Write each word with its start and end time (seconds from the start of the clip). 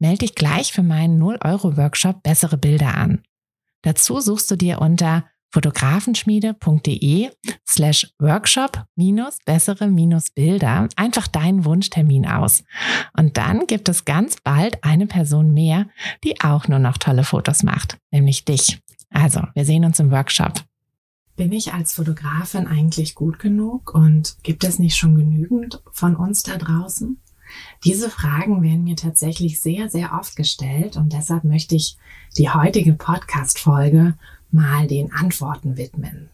Melde 0.00 0.18
dich 0.20 0.34
gleich 0.34 0.72
für 0.72 0.82
meinen 0.82 1.22
0-Euro-Workshop 1.22 2.22
Bessere 2.22 2.56
Bilder 2.56 2.96
an. 2.96 3.22
Dazu 3.82 4.20
suchst 4.20 4.50
du 4.50 4.56
dir 4.56 4.80
unter 4.80 5.26
fotografenschmiede.de 5.52 7.30
slash 7.68 8.10
workshop 8.18 8.84
minus 8.96 9.38
bessere 9.44 9.88
minus 9.88 10.30
Bilder 10.30 10.88
einfach 10.96 11.26
deinen 11.26 11.64
Wunschtermin 11.64 12.26
aus. 12.26 12.64
Und 13.16 13.36
dann 13.36 13.66
gibt 13.66 13.88
es 13.88 14.04
ganz 14.04 14.36
bald 14.42 14.82
eine 14.84 15.06
Person 15.06 15.52
mehr, 15.52 15.86
die 16.24 16.40
auch 16.40 16.66
nur 16.68 16.78
noch 16.78 16.96
tolle 16.96 17.24
Fotos 17.24 17.62
macht, 17.62 17.98
nämlich 18.10 18.44
dich. 18.44 18.80
Also, 19.10 19.42
wir 19.54 19.64
sehen 19.64 19.84
uns 19.84 19.98
im 19.98 20.10
Workshop. 20.10 20.62
Bin 21.36 21.52
ich 21.52 21.72
als 21.74 21.94
Fotografin 21.94 22.66
eigentlich 22.66 23.14
gut 23.14 23.38
genug 23.38 23.94
und 23.94 24.36
gibt 24.42 24.62
es 24.64 24.78
nicht 24.78 24.96
schon 24.96 25.16
genügend 25.16 25.82
von 25.90 26.14
uns 26.14 26.42
da 26.42 26.56
draußen? 26.56 27.18
Diese 27.84 28.10
Fragen 28.10 28.62
werden 28.62 28.84
mir 28.84 28.96
tatsächlich 28.96 29.60
sehr, 29.60 29.88
sehr 29.88 30.12
oft 30.18 30.36
gestellt 30.36 30.96
und 30.96 31.12
deshalb 31.12 31.44
möchte 31.44 31.74
ich 31.74 31.96
die 32.36 32.50
heutige 32.50 32.94
Podcast-Folge 32.94 34.14
mal 34.50 34.86
den 34.86 35.12
Antworten 35.12 35.76
widmen. 35.76 36.30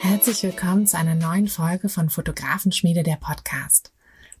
Herzlich 0.00 0.42
willkommen 0.42 0.86
zu 0.86 0.96
einer 0.96 1.14
neuen 1.14 1.48
Folge 1.48 1.88
von 1.88 2.08
Fotografenschmiede 2.08 3.02
der 3.02 3.16
Podcast. 3.16 3.93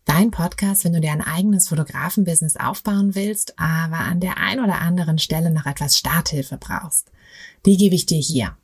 Dein 0.04 0.30
Podcast, 0.30 0.84
wenn 0.84 0.92
du 0.92 1.00
dir 1.00 1.12
ein 1.12 1.22
eigenes 1.22 1.68
Fotografenbusiness 1.68 2.58
aufbauen 2.58 3.14
willst, 3.14 3.58
aber 3.58 4.00
an 4.00 4.20
der 4.20 4.36
ein 4.36 4.60
oder 4.60 4.80
anderen 4.80 5.18
Stelle 5.18 5.50
noch 5.50 5.64
etwas 5.64 5.96
Starthilfe 5.96 6.58
brauchst. 6.58 7.10
Die 7.64 7.78
gebe 7.78 7.94
ich 7.94 8.04
dir 8.04 8.18
hier. 8.18 8.54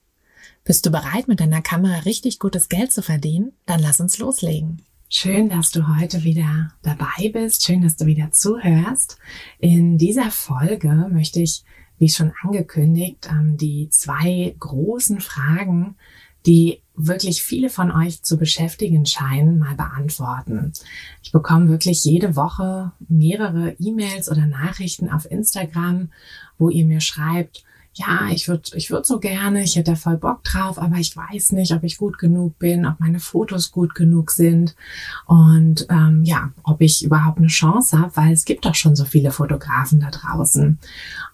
Bist 0.64 0.84
du 0.84 0.90
bereit, 0.90 1.28
mit 1.28 1.40
deiner 1.40 1.62
Kamera 1.62 2.00
richtig 2.00 2.40
gutes 2.40 2.68
Geld 2.68 2.92
zu 2.92 3.02
verdienen? 3.02 3.52
Dann 3.64 3.80
lass 3.80 4.00
uns 4.00 4.18
loslegen. 4.18 4.82
Schön, 5.08 5.48
dass 5.48 5.70
du 5.70 5.88
heute 5.98 6.24
wieder 6.24 6.72
dabei 6.82 7.30
bist. 7.32 7.64
Schön, 7.64 7.80
dass 7.80 7.96
du 7.96 8.04
wieder 8.04 8.30
zuhörst. 8.32 9.16
In 9.58 9.96
dieser 9.96 10.30
Folge 10.30 11.08
möchte 11.10 11.40
ich, 11.40 11.64
wie 11.98 12.10
schon 12.10 12.32
angekündigt, 12.42 13.28
ähm, 13.30 13.56
die 13.56 13.88
zwei 13.88 14.54
großen 14.58 15.20
Fragen 15.20 15.96
die 16.46 16.80
wirklich 17.06 17.42
viele 17.42 17.70
von 17.70 17.90
euch 17.90 18.22
zu 18.22 18.36
beschäftigen 18.36 19.06
scheinen, 19.06 19.58
mal 19.58 19.74
beantworten. 19.74 20.72
Ich 21.22 21.32
bekomme 21.32 21.68
wirklich 21.68 22.04
jede 22.04 22.36
Woche 22.36 22.92
mehrere 23.08 23.74
E-Mails 23.78 24.30
oder 24.30 24.46
Nachrichten 24.46 25.10
auf 25.10 25.30
Instagram, 25.30 26.10
wo 26.58 26.68
ihr 26.68 26.84
mir 26.84 27.00
schreibt, 27.00 27.64
ja, 27.94 28.28
ich 28.30 28.46
würde 28.46 28.70
ich 28.74 28.90
würd 28.90 29.04
so 29.04 29.18
gerne, 29.18 29.64
ich 29.64 29.74
hätte 29.76 29.92
da 29.92 29.96
voll 29.96 30.16
Bock 30.16 30.44
drauf, 30.44 30.78
aber 30.78 30.96
ich 30.96 31.16
weiß 31.16 31.52
nicht, 31.52 31.72
ob 31.72 31.82
ich 31.82 31.98
gut 31.98 32.18
genug 32.18 32.58
bin, 32.58 32.86
ob 32.86 33.00
meine 33.00 33.18
Fotos 33.18 33.72
gut 33.72 33.94
genug 33.94 34.30
sind 34.30 34.76
und 35.26 35.86
ähm, 35.90 36.22
ja, 36.24 36.52
ob 36.62 36.80
ich 36.80 37.04
überhaupt 37.04 37.38
eine 37.38 37.48
Chance 37.48 37.98
habe, 37.98 38.16
weil 38.16 38.32
es 38.32 38.44
gibt 38.44 38.64
doch 38.64 38.76
schon 38.76 38.94
so 38.94 39.04
viele 39.04 39.32
Fotografen 39.32 40.00
da 40.00 40.10
draußen. 40.10 40.78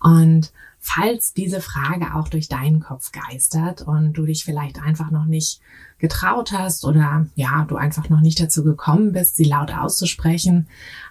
Und 0.01 0.53
falls 0.87 1.35
diese 1.35 1.61
Frage 1.61 2.15
auch 2.15 2.29
durch 2.29 2.49
deinen 2.49 2.79
Kopf 2.79 3.11
geistert 3.11 3.83
und 3.83 4.13
du 4.13 4.25
dich 4.25 4.45
vielleicht 4.45 4.81
einfach 4.81 5.11
noch 5.11 5.25
nicht 5.27 5.61
getraut 5.99 6.53
hast 6.53 6.85
oder 6.85 7.27
ja, 7.37 7.65
du 7.69 7.77
einfach 7.77 8.11
noch 8.11 8.21
nicht 8.21 8.39
dazu 8.39 8.63
gekommen 8.63 9.13
bist, 9.13 9.37
sie 9.37 9.45
laut 9.45 9.73
auszusprechen, 9.73 10.67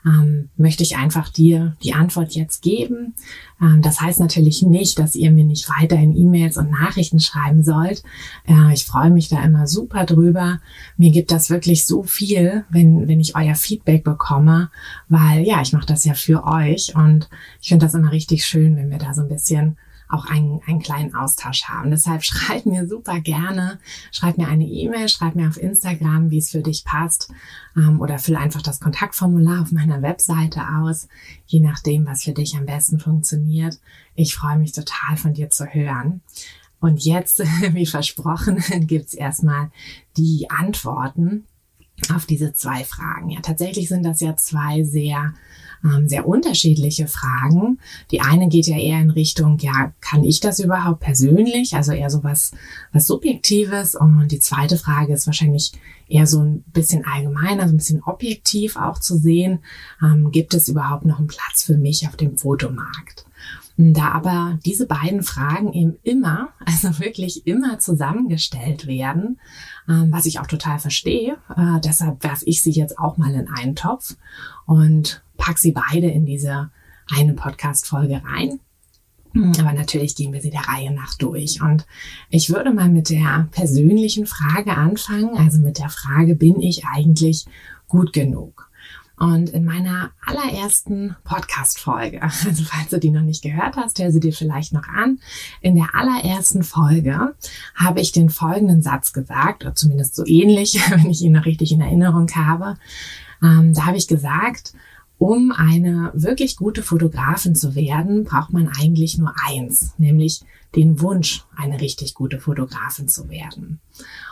ähm, 0.05 0.49
möchte 0.57 0.83
ich 0.83 0.95
einfach 0.95 1.29
dir 1.29 1.75
die 1.83 1.93
Antwort 1.93 2.33
jetzt 2.33 2.61
geben. 2.61 3.15
Ähm, 3.59 3.81
das 3.81 3.99
heißt 3.99 4.19
natürlich 4.19 4.61
nicht, 4.61 4.99
dass 4.99 5.15
ihr 5.15 5.31
mir 5.31 5.43
nicht 5.43 5.67
weiterhin 5.69 6.15
E-Mails 6.15 6.57
und 6.57 6.69
Nachrichten 6.69 7.19
schreiben 7.19 7.63
sollt. 7.63 8.03
Äh, 8.47 8.73
ich 8.73 8.85
freue 8.85 9.09
mich 9.09 9.27
da 9.27 9.43
immer 9.43 9.65
super 9.65 10.05
drüber. 10.05 10.59
Mir 10.97 11.11
gibt 11.11 11.31
das 11.31 11.49
wirklich 11.49 11.87
so 11.87 12.03
viel, 12.03 12.63
wenn, 12.69 13.07
wenn 13.07 13.19
ich 13.19 13.35
euer 13.35 13.55
Feedback 13.55 14.03
bekomme, 14.03 14.69
weil 15.09 15.41
ja, 15.47 15.61
ich 15.61 15.73
mache 15.73 15.87
das 15.87 16.05
ja 16.05 16.13
für 16.13 16.45
euch 16.45 16.93
und 16.95 17.27
ich 17.59 17.69
finde 17.69 17.87
das 17.87 17.95
immer 17.95 18.11
richtig 18.11 18.45
schön, 18.45 18.75
wenn 18.75 18.91
wir 18.91 18.99
da 18.99 19.15
so 19.15 19.23
ein 19.23 19.29
bisschen 19.29 19.77
auch 20.09 20.25
einen, 20.25 20.61
einen 20.65 20.81
kleinen 20.81 21.15
Austausch 21.15 21.63
haben. 21.65 21.91
Deshalb 21.91 22.23
schreib 22.25 22.65
mir 22.65 22.87
super 22.87 23.19
gerne, 23.19 23.79
schreib 24.11 24.37
mir 24.37 24.47
eine 24.47 24.65
E-Mail, 24.65 25.09
schreib 25.09 25.35
mir 25.35 25.47
auf 25.47 25.57
Instagram, 25.57 26.29
wie 26.29 26.37
es 26.37 26.51
für 26.51 26.61
dich 26.61 26.85
passt 26.85 27.31
ähm, 27.75 28.01
oder 28.01 28.19
füll 28.19 28.35
einfach 28.35 28.61
das 28.61 28.79
Kontaktformular 28.79 29.61
auf 29.61 29.71
meiner 29.71 30.01
Webseite 30.01 30.61
aus, 30.81 31.07
je 31.45 31.59
nachdem, 31.59 32.05
was 32.05 32.23
für 32.23 32.33
dich 32.33 32.55
am 32.55 32.65
besten 32.65 32.99
funktioniert. 32.99 33.79
Ich 34.15 34.35
freue 34.35 34.57
mich 34.57 34.71
total 34.71 35.17
von 35.17 35.33
dir 35.33 35.49
zu 35.49 35.65
hören. 35.65 36.21
Und 36.79 37.03
jetzt, 37.03 37.39
wie 37.73 37.85
versprochen, 37.85 38.63
gibt's 38.87 39.13
erstmal 39.13 39.71
die 40.17 40.49
Antworten 40.49 41.45
auf 42.13 42.25
diese 42.25 42.53
zwei 42.53 42.83
Fragen. 42.83 43.29
Ja, 43.29 43.39
tatsächlich 43.41 43.87
sind 43.87 44.03
das 44.03 44.19
ja 44.19 44.35
zwei 44.35 44.83
sehr 44.83 45.33
ähm, 45.85 46.09
sehr 46.09 46.27
unterschiedliche 46.27 47.07
Fragen. 47.07 47.79
Die 48.11 48.21
eine 48.21 48.49
geht 48.49 48.67
ja 48.67 48.77
eher 48.77 48.99
in 48.99 49.11
Richtung, 49.11 49.59
ja, 49.59 49.93
kann 50.01 50.23
ich 50.23 50.39
das 50.39 50.59
überhaupt 50.59 51.01
persönlich? 51.01 51.75
Also 51.75 51.91
eher 51.91 52.09
so 52.09 52.23
was, 52.23 52.51
was 52.91 53.07
Subjektives. 53.07 53.95
Und 53.95 54.29
die 54.29 54.39
zweite 54.39 54.77
Frage 54.77 55.13
ist 55.13 55.27
wahrscheinlich 55.27 55.73
eher 56.07 56.27
so 56.27 56.39
ein 56.41 56.63
bisschen 56.73 57.05
allgemeiner, 57.05 57.67
so 57.67 57.73
ein 57.73 57.77
bisschen 57.77 58.03
objektiv 58.03 58.75
auch 58.75 58.99
zu 58.99 59.17
sehen. 59.17 59.59
Ähm, 60.01 60.31
gibt 60.31 60.53
es 60.53 60.67
überhaupt 60.67 61.05
noch 61.05 61.19
einen 61.19 61.27
Platz 61.27 61.63
für 61.63 61.77
mich 61.77 62.07
auf 62.07 62.15
dem 62.15 62.37
Fotomarkt? 62.37 63.24
Da 63.77 64.11
aber 64.11 64.57
diese 64.65 64.87
beiden 64.87 65.21
Fragen 65.21 65.73
eben 65.73 65.97
immer, 66.03 66.49
also 66.65 66.99
wirklich 66.99 67.45
immer 67.45 67.79
zusammengestellt 67.79 68.87
werden, 68.87 69.39
ähm, 69.89 70.11
was 70.11 70.25
ich 70.25 70.39
auch 70.39 70.47
total 70.47 70.79
verstehe, 70.79 71.33
äh, 71.55 71.79
deshalb 71.83 72.23
werfe 72.23 72.45
ich 72.45 72.61
sie 72.61 72.71
jetzt 72.71 72.97
auch 72.97 73.17
mal 73.17 73.33
in 73.33 73.49
einen 73.49 73.75
Topf 73.75 74.15
und 74.65 75.23
pack 75.37 75.57
sie 75.57 75.73
beide 75.73 76.07
in 76.07 76.25
diese 76.25 76.69
eine 77.09 77.33
Podcast-Folge 77.33 78.21
rein. 78.25 78.59
Aber 79.59 79.73
natürlich 79.73 80.15
gehen 80.15 80.31
wir 80.31 80.41
sie 80.41 80.49
der 80.49 80.67
Reihe 80.67 80.93
nach 80.93 81.15
durch. 81.15 81.61
Und 81.61 81.85
ich 82.29 82.49
würde 82.49 82.71
mal 82.73 82.89
mit 82.89 83.09
der 83.09 83.49
persönlichen 83.51 84.25
Frage 84.25 84.77
anfangen, 84.77 85.35
also 85.35 85.59
mit 85.59 85.77
der 85.77 85.89
Frage, 85.89 86.35
bin 86.35 86.61
ich 86.61 86.85
eigentlich 86.85 87.45
gut 87.87 88.13
genug? 88.13 88.64
Und 89.17 89.49
in 89.51 89.63
meiner 89.63 90.11
allerersten 90.25 91.15
Podcast-Folge, 91.23 92.21
also 92.45 92.63
falls 92.65 92.89
du 92.89 92.99
die 92.99 93.11
noch 93.11 93.21
nicht 93.21 93.41
gehört 93.41 93.77
hast, 93.77 93.99
hör 93.99 94.11
sie 94.11 94.19
dir 94.19 94.33
vielleicht 94.33 94.73
noch 94.73 94.87
an. 94.87 95.19
In 95.61 95.75
der 95.75 95.95
allerersten 95.95 96.63
Folge 96.63 97.33
habe 97.75 98.01
ich 98.01 98.11
den 98.11 98.29
folgenden 98.29 98.81
Satz 98.81 99.13
gesagt, 99.13 99.63
oder 99.63 99.75
zumindest 99.75 100.15
so 100.15 100.25
ähnlich, 100.25 100.79
wenn 100.89 101.09
ich 101.09 101.21
ihn 101.21 101.31
noch 101.31 101.45
richtig 101.45 101.71
in 101.71 101.81
Erinnerung 101.81 102.29
habe. 102.35 102.75
Ähm, 103.41 103.73
da 103.73 103.85
habe 103.85 103.97
ich 103.97 104.07
gesagt, 104.07 104.73
um 105.17 105.53
eine 105.53 106.11
wirklich 106.13 106.57
gute 106.57 106.83
Fotografin 106.83 107.55
zu 107.55 107.73
werden, 107.75 108.25
braucht 108.25 108.51
man 108.51 108.67
eigentlich 108.67 109.17
nur 109.17 109.33
eins, 109.47 109.93
nämlich 109.97 110.41
den 110.75 110.99
Wunsch, 110.99 111.45
eine 111.55 111.79
richtig 111.79 112.15
gute 112.15 112.39
Fotografin 112.39 113.07
zu 113.07 113.29
werden. 113.29 113.79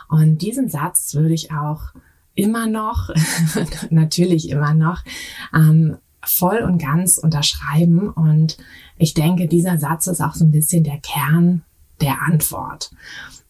Und 0.08 0.42
diesen 0.42 0.68
Satz 0.68 1.14
würde 1.14 1.32
ich 1.32 1.52
auch 1.52 1.94
immer 2.34 2.66
noch, 2.66 3.10
natürlich 3.90 4.50
immer 4.50 4.74
noch, 4.74 5.02
ähm, 5.54 5.96
voll 6.22 6.58
und 6.58 6.78
ganz 6.78 7.18
unterschreiben. 7.18 8.08
Und 8.08 8.56
ich 8.96 9.14
denke, 9.14 9.48
dieser 9.48 9.78
Satz 9.78 10.06
ist 10.06 10.20
auch 10.20 10.34
so 10.34 10.44
ein 10.44 10.52
bisschen 10.52 10.84
der 10.84 10.98
Kern 10.98 11.62
der 12.00 12.22
Antwort. 12.22 12.90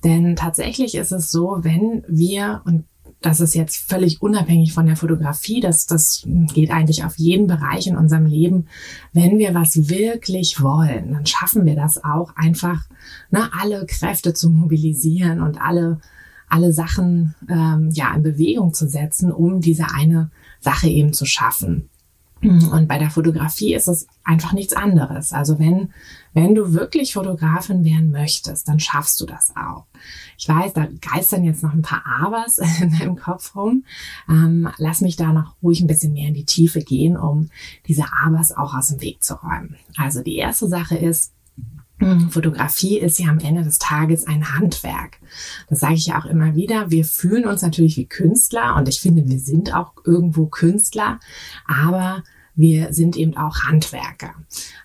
Denn 0.02 0.36
tatsächlich 0.36 0.94
ist 0.94 1.12
es 1.12 1.30
so, 1.30 1.58
wenn 1.62 2.04
wir, 2.08 2.62
und 2.66 2.84
das 3.22 3.40
ist 3.40 3.54
jetzt 3.54 3.76
völlig 3.76 4.20
unabhängig 4.20 4.74
von 4.74 4.84
der 4.84 4.96
Fotografie, 4.96 5.60
das, 5.60 5.86
das 5.86 6.24
geht 6.52 6.70
eigentlich 6.70 7.04
auf 7.04 7.16
jeden 7.16 7.46
Bereich 7.46 7.86
in 7.86 7.96
unserem 7.96 8.26
Leben. 8.26 8.66
Wenn 9.14 9.38
wir 9.38 9.54
was 9.54 9.88
wirklich 9.88 10.60
wollen, 10.60 11.12
dann 11.12 11.24
schaffen 11.24 11.64
wir 11.64 11.74
das 11.74 12.04
auch 12.04 12.36
einfach, 12.36 12.84
ne, 13.30 13.48
alle 13.58 13.86
Kräfte 13.86 14.34
zu 14.34 14.50
mobilisieren 14.50 15.40
und 15.40 15.58
alle 15.58 16.00
alle 16.48 16.72
Sachen 16.72 17.34
ähm, 17.48 17.90
ja 17.92 18.14
in 18.14 18.22
Bewegung 18.22 18.74
zu 18.74 18.88
setzen, 18.88 19.32
um 19.32 19.60
diese 19.60 19.86
eine 19.94 20.30
Sache 20.60 20.88
eben 20.88 21.12
zu 21.12 21.26
schaffen. 21.26 21.88
Und 22.44 22.88
bei 22.88 22.98
der 22.98 23.08
Fotografie 23.08 23.74
ist 23.74 23.88
es 23.88 24.06
einfach 24.22 24.52
nichts 24.52 24.74
anderes. 24.74 25.32
Also 25.32 25.58
wenn, 25.58 25.94
wenn 26.34 26.54
du 26.54 26.74
wirklich 26.74 27.14
Fotografin 27.14 27.84
werden 27.84 28.10
möchtest, 28.10 28.68
dann 28.68 28.80
schaffst 28.80 29.18
du 29.20 29.24
das 29.24 29.54
auch. 29.56 29.86
Ich 30.36 30.46
weiß, 30.46 30.74
da 30.74 30.86
geistern 31.00 31.44
jetzt 31.44 31.62
noch 31.62 31.72
ein 31.72 31.80
paar 31.80 32.04
Abers 32.04 32.58
in 32.82 32.90
deinem 32.98 33.16
Kopf 33.16 33.56
rum. 33.56 33.84
Ähm, 34.28 34.68
lass 34.76 35.00
mich 35.00 35.16
da 35.16 35.32
noch 35.32 35.54
ruhig 35.62 35.80
ein 35.80 35.86
bisschen 35.86 36.12
mehr 36.12 36.28
in 36.28 36.34
die 36.34 36.44
Tiefe 36.44 36.80
gehen, 36.80 37.16
um 37.16 37.48
diese 37.88 38.04
Abers 38.24 38.52
auch 38.52 38.74
aus 38.74 38.88
dem 38.88 39.00
Weg 39.00 39.24
zu 39.24 39.34
räumen. 39.34 39.76
Also 39.96 40.22
die 40.22 40.36
erste 40.36 40.68
Sache 40.68 40.96
ist, 40.98 41.32
Fotografie 42.30 42.98
ist 42.98 43.18
ja 43.18 43.28
am 43.28 43.38
Ende 43.38 43.62
des 43.62 43.78
Tages 43.78 44.26
ein 44.26 44.54
Handwerk. 44.56 45.18
Das 45.68 45.80
sage 45.80 45.94
ich 45.94 46.06
ja 46.06 46.18
auch 46.18 46.26
immer 46.26 46.54
wieder. 46.54 46.90
Wir 46.90 47.04
fühlen 47.04 47.46
uns 47.46 47.62
natürlich 47.62 47.96
wie 47.96 48.06
Künstler 48.06 48.76
und 48.76 48.88
ich 48.88 49.00
finde, 49.00 49.28
wir 49.28 49.38
sind 49.38 49.74
auch 49.74 49.92
irgendwo 50.04 50.46
Künstler, 50.46 51.20
aber 51.66 52.22
wir 52.56 52.92
sind 52.92 53.16
eben 53.16 53.36
auch 53.36 53.64
Handwerker. 53.64 54.34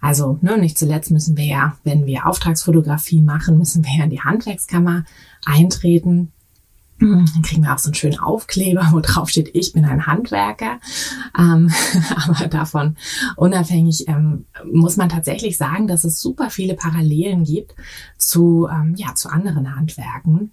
Also 0.02 0.40
ne, 0.42 0.58
nicht 0.58 0.78
zuletzt 0.78 1.12
müssen 1.12 1.38
wir 1.38 1.46
ja, 1.46 1.78
wenn 1.84 2.06
wir 2.06 2.26
Auftragsfotografie 2.26 3.22
machen, 3.22 3.58
müssen 3.58 3.84
wir 3.84 3.98
ja 3.98 4.04
in 4.06 4.10
die 4.10 4.22
Handwerkskammer 4.22 5.06
eintreten. 5.46 6.32
Dann 7.00 7.42
kriegen 7.44 7.64
wir 7.64 7.74
auch 7.74 7.80
so 7.80 7.88
einen 7.88 7.96
schönen 7.96 8.20
Aufkleber, 8.20 8.90
wo 8.92 9.00
drauf 9.00 9.30
steht, 9.30 9.56
ich 9.56 9.72
bin 9.74 9.86
ein 9.86 10.06
Handwerker. 10.06 10.80
Ähm, 11.38 11.72
aber 12.28 12.48
davon 12.48 12.98
unabhängig 13.38 14.08
ähm, 14.08 14.46
muss 14.72 14.98
man 14.98 15.10
tatsächlich 15.10 15.58
sagen, 15.58 15.88
dass 15.88 16.04
es 16.04 16.22
super 16.22 16.50
viele 16.50 16.76
Parallelen 16.76 17.46
gibt 17.46 17.76
zu, 18.18 18.68
ähm, 18.72 18.96
ja, 18.98 19.16
zu 19.16 19.30
anderen 19.30 19.76
Handwerken. 19.76 20.52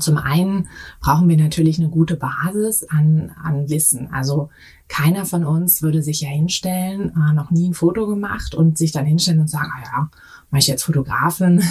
Zum 0.00 0.18
einen 0.18 0.66
brauchen 1.00 1.28
wir 1.28 1.36
natürlich 1.36 1.78
eine 1.78 1.88
gute 1.88 2.16
Basis 2.16 2.82
an, 2.82 3.30
an 3.40 3.68
Wissen. 3.68 4.12
Also 4.12 4.50
keiner 4.88 5.26
von 5.26 5.44
uns 5.44 5.82
würde 5.82 6.02
sich 6.02 6.22
ja 6.22 6.28
hinstellen, 6.28 7.12
äh, 7.14 7.32
noch 7.32 7.50
nie 7.50 7.68
ein 7.68 7.74
Foto 7.74 8.06
gemacht 8.06 8.54
und 8.54 8.78
sich 8.78 8.92
dann 8.92 9.06
hinstellen 9.06 9.40
und 9.40 9.48
sagen, 9.48 9.70
ah 9.74 9.82
ja, 9.84 10.10
mach 10.50 10.58
ich 10.58 10.66
jetzt 10.66 10.84
Fotografin, 10.84 11.62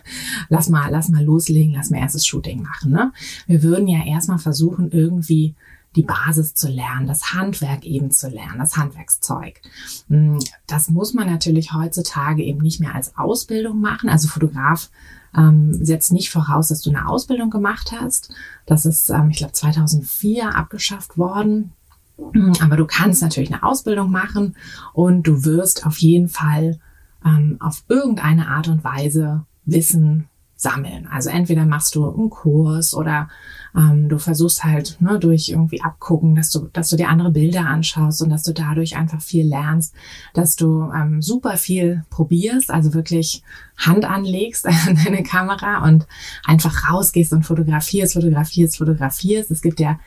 lass 0.48 0.68
mal, 0.68 0.90
lass 0.90 1.08
mal 1.08 1.24
loslegen, 1.24 1.74
lass 1.74 1.90
mal 1.90 1.98
erstes 1.98 2.26
Shooting 2.26 2.62
machen. 2.62 2.92
Ne? 2.92 3.12
Wir 3.46 3.62
würden 3.62 3.88
ja 3.88 4.04
erstmal 4.04 4.38
versuchen, 4.38 4.90
irgendwie 4.90 5.54
die 5.96 6.02
Basis 6.02 6.54
zu 6.54 6.68
lernen, 6.68 7.06
das 7.06 7.32
Handwerk 7.32 7.84
eben 7.84 8.10
zu 8.10 8.28
lernen, 8.28 8.58
das 8.58 8.76
Handwerkszeug. 8.76 9.62
Hm, 10.08 10.38
das 10.66 10.90
muss 10.90 11.14
man 11.14 11.26
natürlich 11.26 11.72
heutzutage 11.72 12.44
eben 12.44 12.60
nicht 12.60 12.80
mehr 12.80 12.94
als 12.94 13.16
Ausbildung 13.16 13.80
machen. 13.80 14.10
Also 14.10 14.28
Fotograf 14.28 14.90
ähm, 15.34 15.72
setzt 15.72 16.12
nicht 16.12 16.30
voraus, 16.30 16.68
dass 16.68 16.82
du 16.82 16.90
eine 16.90 17.08
Ausbildung 17.08 17.48
gemacht 17.48 17.92
hast. 17.98 18.30
Das 18.66 18.84
ist, 18.84 19.08
ähm, 19.08 19.30
ich 19.30 19.38
glaube, 19.38 19.54
2004 19.54 20.54
abgeschafft 20.54 21.16
worden. 21.16 21.72
Aber 22.60 22.76
du 22.76 22.86
kannst 22.86 23.22
natürlich 23.22 23.52
eine 23.52 23.62
Ausbildung 23.62 24.10
machen 24.10 24.56
und 24.92 25.24
du 25.26 25.44
wirst 25.44 25.86
auf 25.86 25.98
jeden 25.98 26.28
Fall 26.28 26.78
ähm, 27.24 27.56
auf 27.60 27.84
irgendeine 27.88 28.48
Art 28.48 28.68
und 28.68 28.84
Weise 28.84 29.44
Wissen 29.64 30.28
sammeln. 30.56 31.06
Also 31.06 31.28
entweder 31.28 31.66
machst 31.66 31.94
du 31.94 32.08
einen 32.08 32.30
Kurs 32.30 32.94
oder 32.94 33.28
ähm, 33.76 34.08
du 34.08 34.18
versuchst 34.18 34.64
halt 34.64 34.96
ne, 35.00 35.18
durch 35.18 35.50
irgendwie 35.50 35.82
abgucken, 35.82 36.34
dass 36.34 36.50
du, 36.50 36.68
dass 36.72 36.88
du 36.88 36.96
dir 36.96 37.10
andere 37.10 37.30
Bilder 37.30 37.66
anschaust 37.66 38.22
und 38.22 38.30
dass 38.30 38.42
du 38.42 38.54
dadurch 38.54 38.96
einfach 38.96 39.20
viel 39.20 39.46
lernst, 39.46 39.94
dass 40.32 40.56
du 40.56 40.90
ähm, 40.96 41.20
super 41.20 41.58
viel 41.58 42.04
probierst, 42.08 42.70
also 42.70 42.94
wirklich 42.94 43.42
Hand 43.76 44.06
anlegst 44.06 44.66
an 44.66 44.98
deine 45.04 45.22
Kamera 45.22 45.84
und 45.84 46.06
einfach 46.44 46.90
rausgehst 46.90 47.34
und 47.34 47.44
fotografierst, 47.44 48.14
fotografierst, 48.14 48.78
fotografierst. 48.78 49.50
Es 49.50 49.60
gibt 49.60 49.78
ja 49.78 50.00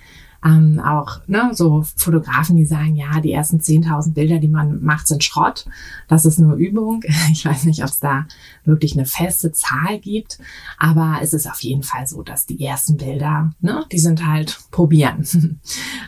ähm, 0.43 0.79
auch 0.79 1.19
ne, 1.27 1.51
so 1.53 1.83
Fotografen, 1.95 2.55
die 2.55 2.65
sagen, 2.65 2.95
ja, 2.95 3.19
die 3.19 3.33
ersten 3.33 3.57
10.000 3.57 4.13
Bilder, 4.13 4.39
die 4.39 4.47
man 4.47 4.81
macht, 4.81 5.07
sind 5.07 5.23
Schrott. 5.23 5.65
Das 6.07 6.25
ist 6.25 6.39
nur 6.39 6.55
Übung. 6.55 7.03
Ich 7.31 7.45
weiß 7.45 7.65
nicht, 7.65 7.83
ob 7.83 7.89
es 7.89 7.99
da 7.99 8.25
wirklich 8.65 8.93
eine 8.93 9.05
feste 9.05 9.51
Zahl 9.51 9.99
gibt, 9.99 10.39
aber 10.77 11.19
es 11.21 11.33
ist 11.33 11.49
auf 11.49 11.61
jeden 11.61 11.83
Fall 11.83 12.07
so, 12.07 12.23
dass 12.23 12.45
die 12.45 12.63
ersten 12.63 12.97
Bilder, 12.97 13.51
ne, 13.61 13.85
die 13.91 13.99
sind 13.99 14.25
halt 14.25 14.59
probieren. 14.71 15.25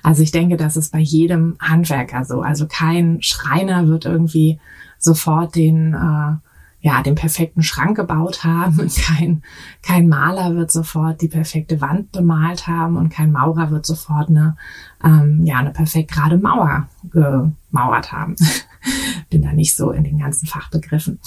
Also 0.04 0.24
ich 0.24 0.31
denke, 0.31 0.57
das 0.57 0.77
ist 0.77 0.92
bei 0.92 1.00
jedem 1.00 1.57
Handwerker 1.60 2.25
so. 2.25 2.42
Also 2.42 2.66
kein 2.68 3.22
Schreiner 3.22 3.88
wird 3.88 4.06
irgendwie 4.06 4.60
sofort 4.98 5.56
den 5.56 5.94
äh, 5.94 6.38
ja, 6.81 7.04
den 7.04 7.16
perfekten 7.16 7.63
Schrank 7.63 7.95
gebaut 7.95 8.44
haben. 8.44 8.89
Kein, 9.06 9.44
kein 9.83 10.07
Maler 10.07 10.56
wird 10.56 10.72
sofort 10.72 11.22
die 11.22 11.28
perfekte 11.28 11.80
Wand 11.80 12.12
bemalt 12.12 12.68
haben 12.68 12.98
und 12.98 13.10
kein 13.10 13.31
Maurer 13.31 13.72
wird 13.72 13.86
sofort 13.86 14.30
eine, 14.30 14.57
ähm, 15.04 15.44
ja, 15.45 15.57
eine 15.57 15.72
perfekt 15.72 16.12
gerade 16.12 16.38
Mauer 16.38 16.88
gemauert 17.12 18.12
haben. 18.12 18.36
Bin 19.30 19.42
da 19.42 19.54
nicht 19.54 19.75
so 19.75 19.92
in 19.92 20.04
den 20.04 20.19
ganzen 20.19 20.48
Fachbegriffen. 20.48 21.19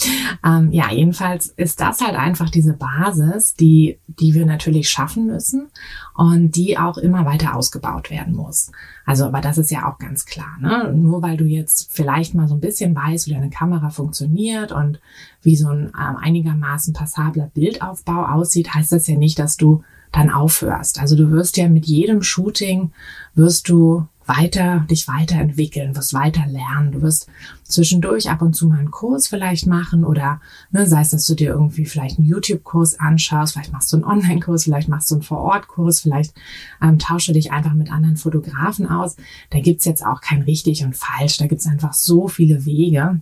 Ähm, 0.44 0.72
ja, 0.72 0.90
jedenfalls 0.92 1.46
ist 1.48 1.80
das 1.80 2.00
halt 2.00 2.16
einfach 2.16 2.50
diese 2.50 2.74
Basis, 2.74 3.54
die, 3.54 3.98
die 4.06 4.34
wir 4.34 4.46
natürlich 4.46 4.90
schaffen 4.90 5.26
müssen 5.26 5.68
und 6.14 6.52
die 6.52 6.78
auch 6.78 6.98
immer 6.98 7.24
weiter 7.24 7.56
ausgebaut 7.56 8.10
werden 8.10 8.34
muss. 8.34 8.70
Also, 9.06 9.26
aber 9.26 9.40
das 9.40 9.58
ist 9.58 9.70
ja 9.70 9.90
auch 9.90 9.98
ganz 9.98 10.24
klar. 10.24 10.56
Ne? 10.60 10.92
Nur 10.94 11.22
weil 11.22 11.36
du 11.36 11.44
jetzt 11.44 11.90
vielleicht 11.92 12.34
mal 12.34 12.48
so 12.48 12.54
ein 12.54 12.60
bisschen 12.60 12.94
weißt, 12.94 13.26
wie 13.26 13.32
deine 13.32 13.50
Kamera 13.50 13.90
funktioniert 13.90 14.72
und 14.72 15.00
wie 15.42 15.56
so 15.56 15.68
ein 15.68 15.88
äh, 15.88 16.24
einigermaßen 16.24 16.94
passabler 16.94 17.50
Bildaufbau 17.54 18.24
aussieht, 18.26 18.74
heißt 18.74 18.92
das 18.92 19.06
ja 19.06 19.16
nicht, 19.16 19.38
dass 19.38 19.56
du 19.56 19.82
dann 20.14 20.30
aufhörst. 20.30 21.00
Also 21.00 21.16
du 21.16 21.30
wirst 21.30 21.56
ja 21.56 21.68
mit 21.68 21.86
jedem 21.86 22.22
Shooting 22.22 22.92
wirst 23.34 23.68
du 23.68 24.06
weiter, 24.26 24.86
dich 24.90 25.06
weiterentwickeln, 25.06 25.96
wirst 25.96 26.14
weiter 26.14 26.46
lernen. 26.46 26.92
Du 26.92 27.02
wirst 27.02 27.28
zwischendurch 27.64 28.30
ab 28.30 28.42
und 28.42 28.54
zu 28.54 28.66
mal 28.66 28.78
einen 28.78 28.90
Kurs 28.90 29.28
vielleicht 29.28 29.66
machen 29.66 30.04
oder 30.04 30.40
ne, 30.70 30.86
sei 30.86 31.00
es, 31.00 31.10
dass 31.10 31.26
du 31.26 31.34
dir 31.34 31.50
irgendwie 31.50 31.86
vielleicht 31.86 32.18
einen 32.18 32.28
YouTube-Kurs 32.28 32.98
anschaust, 33.00 33.54
vielleicht 33.54 33.72
machst 33.72 33.92
du 33.92 33.96
einen 33.96 34.04
Online-Kurs, 34.04 34.64
vielleicht 34.64 34.88
machst 34.88 35.10
du 35.10 35.16
einen 35.16 35.22
Vor-Ort-Kurs, 35.22 36.00
vielleicht 36.00 36.34
ähm, 36.82 36.98
tausche 36.98 37.32
dich 37.32 37.52
einfach 37.52 37.74
mit 37.74 37.92
anderen 37.92 38.16
Fotografen 38.16 38.88
aus. 38.88 39.16
Da 39.50 39.60
gibt's 39.60 39.84
jetzt 39.84 40.04
auch 40.04 40.20
kein 40.20 40.42
richtig 40.42 40.84
und 40.84 40.96
falsch. 40.96 41.36
Da 41.36 41.46
gibt's 41.46 41.66
einfach 41.66 41.92
so 41.92 42.28
viele 42.28 42.64
Wege 42.64 43.20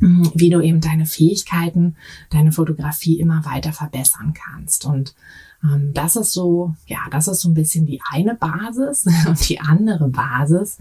wie 0.00 0.50
du 0.50 0.60
eben 0.60 0.80
deine 0.80 1.06
Fähigkeiten, 1.06 1.96
deine 2.30 2.52
Fotografie 2.52 3.18
immer 3.18 3.44
weiter 3.44 3.72
verbessern 3.72 4.34
kannst. 4.34 4.84
Und 4.84 5.14
ähm, 5.62 5.92
das 5.94 6.16
ist 6.16 6.32
so, 6.32 6.74
ja, 6.86 6.98
das 7.10 7.28
ist 7.28 7.40
so 7.40 7.48
ein 7.48 7.54
bisschen 7.54 7.86
die 7.86 8.00
eine 8.10 8.34
Basis. 8.34 9.06
Und 9.26 9.48
die 9.48 9.60
andere 9.60 10.08
Basis, 10.08 10.78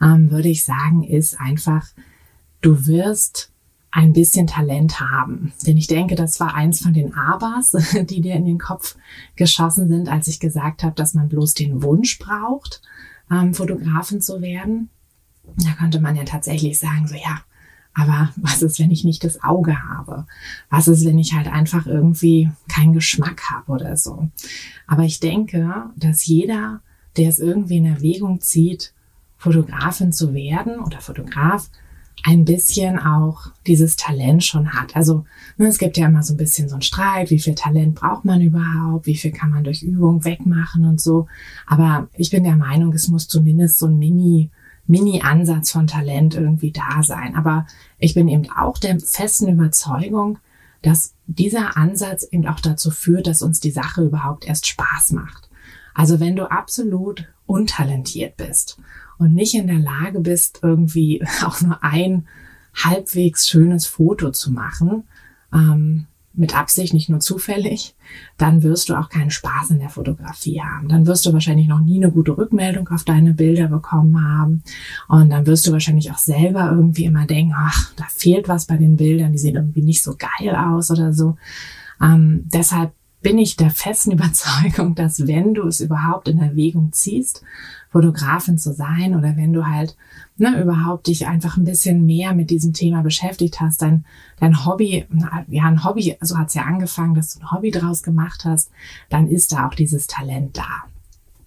ähm, 0.00 0.30
würde 0.30 0.48
ich 0.48 0.64
sagen, 0.64 1.02
ist 1.02 1.40
einfach, 1.40 1.86
du 2.60 2.86
wirst 2.86 3.50
ein 3.90 4.12
bisschen 4.12 4.48
Talent 4.48 4.98
haben. 4.98 5.52
Denn 5.66 5.76
ich 5.76 5.86
denke, 5.86 6.16
das 6.16 6.40
war 6.40 6.54
eins 6.54 6.80
von 6.80 6.92
den 6.92 7.14
Abers, 7.14 7.76
die 8.10 8.20
dir 8.20 8.34
in 8.34 8.44
den 8.44 8.58
Kopf 8.58 8.96
geschossen 9.36 9.88
sind, 9.88 10.08
als 10.08 10.26
ich 10.26 10.40
gesagt 10.40 10.82
habe, 10.82 10.96
dass 10.96 11.14
man 11.14 11.28
bloß 11.28 11.54
den 11.54 11.82
Wunsch 11.82 12.18
braucht, 12.18 12.82
ähm, 13.30 13.54
Fotografin 13.54 14.20
zu 14.20 14.42
werden. 14.42 14.90
Da 15.56 15.72
könnte 15.78 16.00
man 16.00 16.16
ja 16.16 16.24
tatsächlich 16.24 16.78
sagen, 16.78 17.06
so 17.06 17.14
ja, 17.14 17.42
aber 17.94 18.30
was 18.36 18.62
ist, 18.62 18.78
wenn 18.80 18.90
ich 18.90 19.04
nicht 19.04 19.24
das 19.24 19.42
Auge 19.42 19.82
habe? 19.82 20.26
Was 20.68 20.88
ist, 20.88 21.04
wenn 21.04 21.18
ich 21.18 21.34
halt 21.34 21.46
einfach 21.46 21.86
irgendwie 21.86 22.50
keinen 22.68 22.92
Geschmack 22.92 23.50
habe 23.50 23.72
oder 23.72 23.96
so? 23.96 24.28
Aber 24.86 25.04
ich 25.04 25.20
denke, 25.20 25.84
dass 25.96 26.26
jeder, 26.26 26.80
der 27.16 27.28
es 27.28 27.38
irgendwie 27.38 27.76
in 27.76 27.86
Erwägung 27.86 28.40
zieht, 28.40 28.92
Fotografin 29.38 30.12
zu 30.12 30.34
werden 30.34 30.80
oder 30.80 31.00
Fotograf, 31.00 31.70
ein 32.22 32.44
bisschen 32.44 32.98
auch 32.98 33.48
dieses 33.66 33.96
Talent 33.96 34.42
schon 34.42 34.72
hat. 34.72 34.96
Also 34.96 35.24
ne, 35.58 35.66
es 35.66 35.78
gibt 35.78 35.98
ja 35.98 36.06
immer 36.06 36.22
so 36.22 36.32
ein 36.34 36.38
bisschen 36.38 36.68
so 36.68 36.76
ein 36.76 36.82
Streit, 36.82 37.30
wie 37.30 37.38
viel 37.38 37.54
Talent 37.54 37.96
braucht 37.96 38.24
man 38.24 38.40
überhaupt, 38.40 39.06
wie 39.06 39.16
viel 39.16 39.30
kann 39.30 39.50
man 39.50 39.62
durch 39.64 39.82
Übung 39.82 40.24
wegmachen 40.24 40.86
und 40.86 41.00
so. 41.00 41.26
Aber 41.66 42.08
ich 42.16 42.30
bin 42.30 42.44
der 42.44 42.56
Meinung, 42.56 42.92
es 42.94 43.08
muss 43.08 43.28
zumindest 43.28 43.78
so 43.78 43.86
ein 43.86 43.98
Mini 43.98 44.50
Mini-Ansatz 44.86 45.70
von 45.70 45.86
Talent 45.86 46.34
irgendwie 46.34 46.72
da 46.72 47.02
sein. 47.02 47.34
Aber 47.36 47.66
ich 47.98 48.14
bin 48.14 48.28
eben 48.28 48.50
auch 48.50 48.78
der 48.78 49.00
festen 49.00 49.48
Überzeugung, 49.48 50.38
dass 50.82 51.14
dieser 51.26 51.76
Ansatz 51.76 52.24
eben 52.30 52.46
auch 52.46 52.60
dazu 52.60 52.90
führt, 52.90 53.26
dass 53.26 53.42
uns 53.42 53.60
die 53.60 53.70
Sache 53.70 54.02
überhaupt 54.02 54.46
erst 54.46 54.66
Spaß 54.66 55.12
macht. 55.12 55.48
Also 55.94 56.20
wenn 56.20 56.36
du 56.36 56.50
absolut 56.50 57.26
untalentiert 57.46 58.36
bist 58.36 58.78
und 59.18 59.34
nicht 59.34 59.54
in 59.54 59.66
der 59.66 59.78
Lage 59.78 60.20
bist, 60.20 60.60
irgendwie 60.62 61.24
auch 61.44 61.60
nur 61.60 61.82
ein 61.82 62.26
halbwegs 62.74 63.48
schönes 63.48 63.86
Foto 63.86 64.30
zu 64.30 64.50
machen, 64.50 65.04
ähm, 65.52 66.06
mit 66.36 66.56
Absicht, 66.56 66.92
nicht 66.94 67.08
nur 67.08 67.20
zufällig, 67.20 67.94
dann 68.38 68.62
wirst 68.62 68.88
du 68.88 68.94
auch 68.94 69.08
keinen 69.08 69.30
Spaß 69.30 69.70
in 69.70 69.78
der 69.78 69.88
Fotografie 69.88 70.60
haben. 70.60 70.88
Dann 70.88 71.06
wirst 71.06 71.24
du 71.26 71.32
wahrscheinlich 71.32 71.68
noch 71.68 71.80
nie 71.80 72.02
eine 72.02 72.10
gute 72.10 72.36
Rückmeldung 72.36 72.88
auf 72.88 73.04
deine 73.04 73.34
Bilder 73.34 73.68
bekommen 73.68 74.20
haben. 74.20 74.62
Und 75.08 75.30
dann 75.30 75.46
wirst 75.46 75.66
du 75.66 75.72
wahrscheinlich 75.72 76.10
auch 76.10 76.18
selber 76.18 76.70
irgendwie 76.70 77.04
immer 77.04 77.26
denken, 77.26 77.54
ach, 77.56 77.92
da 77.96 78.04
fehlt 78.08 78.48
was 78.48 78.66
bei 78.66 78.76
den 78.76 78.96
Bildern, 78.96 79.32
die 79.32 79.38
sehen 79.38 79.56
irgendwie 79.56 79.82
nicht 79.82 80.02
so 80.02 80.16
geil 80.16 80.54
aus 80.54 80.90
oder 80.90 81.12
so. 81.12 81.36
Ähm, 82.00 82.44
deshalb 82.52 82.92
bin 83.24 83.38
ich 83.38 83.56
der 83.56 83.70
festen 83.70 84.12
Überzeugung, 84.12 84.94
dass 84.94 85.26
wenn 85.26 85.54
du 85.54 85.66
es 85.66 85.80
überhaupt 85.80 86.28
in 86.28 86.38
Erwägung 86.38 86.92
ziehst, 86.92 87.42
Fotografin 87.90 88.58
zu 88.58 88.72
sein 88.72 89.16
oder 89.16 89.36
wenn 89.36 89.52
du 89.52 89.66
halt 89.66 89.96
ne, 90.36 90.60
überhaupt 90.60 91.06
dich 91.06 91.26
einfach 91.26 91.56
ein 91.56 91.64
bisschen 91.64 92.06
mehr 92.06 92.34
mit 92.34 92.50
diesem 92.50 92.72
Thema 92.72 93.02
beschäftigt 93.02 93.60
hast, 93.60 93.82
dein, 93.82 94.04
dein 94.40 94.64
Hobby, 94.66 95.06
ja, 95.48 95.64
ein 95.64 95.84
Hobby, 95.84 96.16
so 96.20 96.36
hat 96.36 96.48
es 96.48 96.54
ja 96.54 96.62
angefangen, 96.62 97.14
dass 97.14 97.34
du 97.34 97.40
ein 97.40 97.50
Hobby 97.52 97.70
draus 97.70 98.02
gemacht 98.02 98.44
hast, 98.44 98.70
dann 99.10 99.28
ist 99.28 99.52
da 99.52 99.68
auch 99.68 99.74
dieses 99.74 100.06
Talent 100.06 100.56
da. 100.58 100.84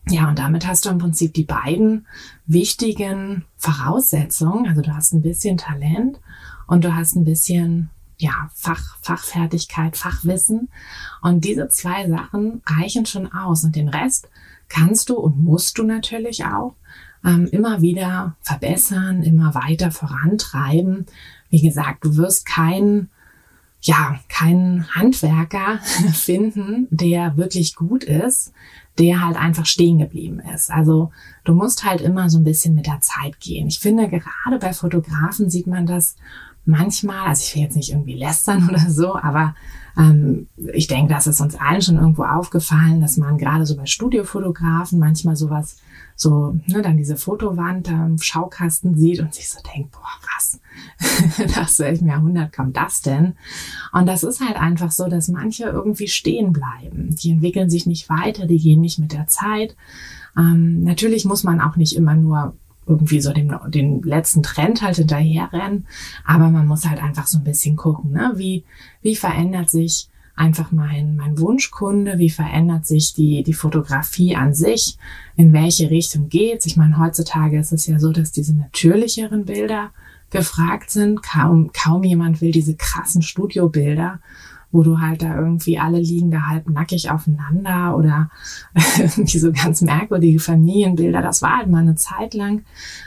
Ja, 0.10 0.30
und 0.30 0.40
damit 0.40 0.66
hast 0.66 0.86
du 0.86 0.90
im 0.90 1.00
Prinzip 1.00 1.34
die 1.34 1.44
beiden 1.44 2.08
wichtigen 2.46 3.44
Voraussetzungen. 3.58 4.68
Also 4.68 4.82
du 4.82 4.96
hast 4.96 5.14
ein 5.14 5.22
bisschen 5.22 5.58
Talent 5.58 6.22
und 6.66 6.86
du 6.86 6.96
hast 6.96 7.16
ein 7.18 7.26
bisschen 7.26 7.90
ja, 8.18 8.50
Fach, 8.54 8.98
Fachfertigkeit, 9.02 9.96
Fachwissen. 9.96 10.70
Und 11.22 11.46
diese 11.46 11.70
zwei 11.70 12.10
Sachen 12.10 12.62
reichen 12.66 13.06
schon 13.06 13.32
aus. 13.32 13.64
Und 13.64 13.76
den 13.76 13.90
Rest 13.90 14.30
kannst 14.70 15.10
du 15.10 15.16
und 15.16 15.42
musst 15.42 15.78
du 15.78 15.84
natürlich 15.84 16.46
auch 16.46 16.76
ähm, 17.24 17.48
immer 17.48 17.82
wieder 17.82 18.36
verbessern, 18.42 19.24
immer 19.24 19.54
weiter 19.56 19.92
vorantreiben. 19.92 21.06
Wie 21.50 21.62
gesagt, 21.62 22.04
du 22.04 22.18
wirst 22.18 22.46
keinen 22.46 23.10
ja, 23.80 24.20
keinen 24.28 24.94
Handwerker 24.96 25.80
finden, 26.14 26.88
der 26.90 27.38
wirklich 27.38 27.76
gut 27.76 28.04
ist, 28.04 28.52
der 28.98 29.24
halt 29.24 29.38
einfach 29.38 29.66
stehen 29.66 30.00
geblieben 30.00 30.42
ist. 30.54 30.72
Also 30.72 31.12
du 31.44 31.54
musst 31.54 31.86
halt 31.86 32.02
immer 32.02 32.30
so 32.30 32.40
ein 32.40 32.44
bisschen 32.44 32.74
mit 32.74 32.88
der 32.88 33.02
Zeit 33.02 33.40
gehen. 33.40 33.68
Ich 33.68 33.80
finde, 33.80 34.10
gerade 34.10 34.60
bei 34.60 34.74
Fotografen 34.74 35.50
sieht 35.50 35.68
man 35.68 35.86
das 35.86 36.16
manchmal, 36.68 37.28
also 37.28 37.44
ich 37.44 37.56
will 37.56 37.64
jetzt 37.64 37.76
nicht 37.76 37.92
irgendwie 37.92 38.16
lästern 38.16 38.68
oder 38.70 38.90
so, 38.90 39.16
aber 39.16 39.56
ähm, 39.98 40.48
ich 40.74 40.88
denke, 40.88 41.14
das 41.14 41.26
ist 41.26 41.42
uns 41.42 41.56
allen 41.56 41.82
schon 41.82 41.96
irgendwo 41.96 42.24
aufgefallen, 42.24 43.02
dass 43.02 43.18
man 43.18 43.38
gerade 43.38 43.66
so 43.66 43.76
bei 43.76 43.86
Studiofotografen 43.86 45.00
manchmal 45.00 45.36
sowas, 45.36 45.78
so, 46.16 46.58
ne, 46.68 46.82
dann 46.82 46.98
diese 46.98 47.16
Fotowand 47.16 47.88
da 47.88 48.06
im 48.06 48.18
Schaukasten 48.18 48.96
sieht 48.96 49.20
und 49.20 49.34
sich 49.34 49.50
so 49.50 49.60
denkt, 49.74 49.92
boah, 49.92 50.02
was, 50.36 50.60
das 51.56 51.80
welchem 51.80 52.08
Jahrhundert 52.08 52.54
kommt 52.54 52.76
das 52.76 53.02
denn? 53.02 53.36
Und 53.94 54.08
das 54.08 54.24
ist 54.24 54.42
halt 54.42 54.58
einfach 54.58 54.92
so, 54.92 55.08
dass 55.08 55.30
manche 55.30 55.66
irgendwie 55.66 56.08
stehen 56.08 56.54
bleiben. 56.54 57.16
Die 57.16 57.32
entwickeln 57.32 57.70
sich 57.70 57.86
nicht 57.86 58.10
weiter, 58.10 58.46
die 58.46 58.60
gehen 58.60 58.82
nicht 58.82 59.00
mit 59.00 59.14
der 59.14 59.28
Zeit. 59.28 59.76
Ähm, 60.38 60.84
natürlich 60.84 61.26
muss 61.26 61.44
man 61.44 61.62
auch 61.62 61.76
nicht 61.76 61.96
immer 61.96 62.16
nur 62.16 62.56
irgendwie 62.88 63.22
so 63.22 63.34
dem, 63.34 63.54
den 63.68 64.02
letzten 64.02 64.44
Trend 64.44 64.82
halt 64.82 64.96
hinterherrennen. 64.96 65.86
Aber 66.26 66.50
man 66.50 66.68
muss 66.68 66.86
halt 66.86 67.02
einfach 67.02 67.28
so 67.28 67.38
ein 67.38 67.44
bisschen 67.44 67.76
gucken, 67.76 68.12
ne? 68.12 68.34
wie, 68.36 68.64
wie 69.02 69.16
verändert 69.16 69.70
sich 69.70 70.10
einfach 70.36 70.72
mein, 70.72 71.16
mein 71.16 71.40
Wunschkunde, 71.40 72.20
wie 72.20 72.30
verändert 72.30 72.86
sich 72.86 73.14
die, 73.14 73.44
die 73.44 73.54
Fotografie 73.54 74.36
an 74.36 74.54
sich, 74.54 74.98
in 75.36 75.52
welche 75.52 75.90
Richtung 75.90 76.30
geht's. 76.30 76.68
Ich 76.68 76.78
meine, 76.78 77.00
heutzutage 77.00 77.60
ist 77.60 77.74
es 77.74 77.88
ja 77.88 78.00
so, 78.00 78.12
dass 78.12 78.32
diese 78.32 78.56
natürlicheren 78.56 79.46
Bilder 79.46 79.90
gefragt 80.30 80.92
sind. 80.92 81.24
Kaum, 81.24 81.72
kaum 81.74 82.04
jemand 82.04 82.40
will 82.42 82.52
diese 82.52 82.76
krassen 82.76 83.24
Studiobilder 83.24 84.20
wo 84.72 84.84
du 84.84 85.00
halt 85.00 85.22
da 85.22 85.36
irgendwie 85.36 85.80
alle 85.80 86.00
liegen 86.00 86.30
da 86.30 86.48
halb 86.48 86.70
nackig 86.70 87.10
aufeinander 87.10 87.96
oder 87.96 88.30
irgendwie 88.98 89.40
so 89.40 89.52
ganz 89.52 89.82
merkwürdige 89.82 90.40
Familienbilder. 90.40 91.22
Das 91.22 91.42
war 91.42 91.58
halt 91.58 91.70
mal 91.70 91.80
eine 91.80 91.96
Zeit 91.96 92.34
lang, 92.34 92.64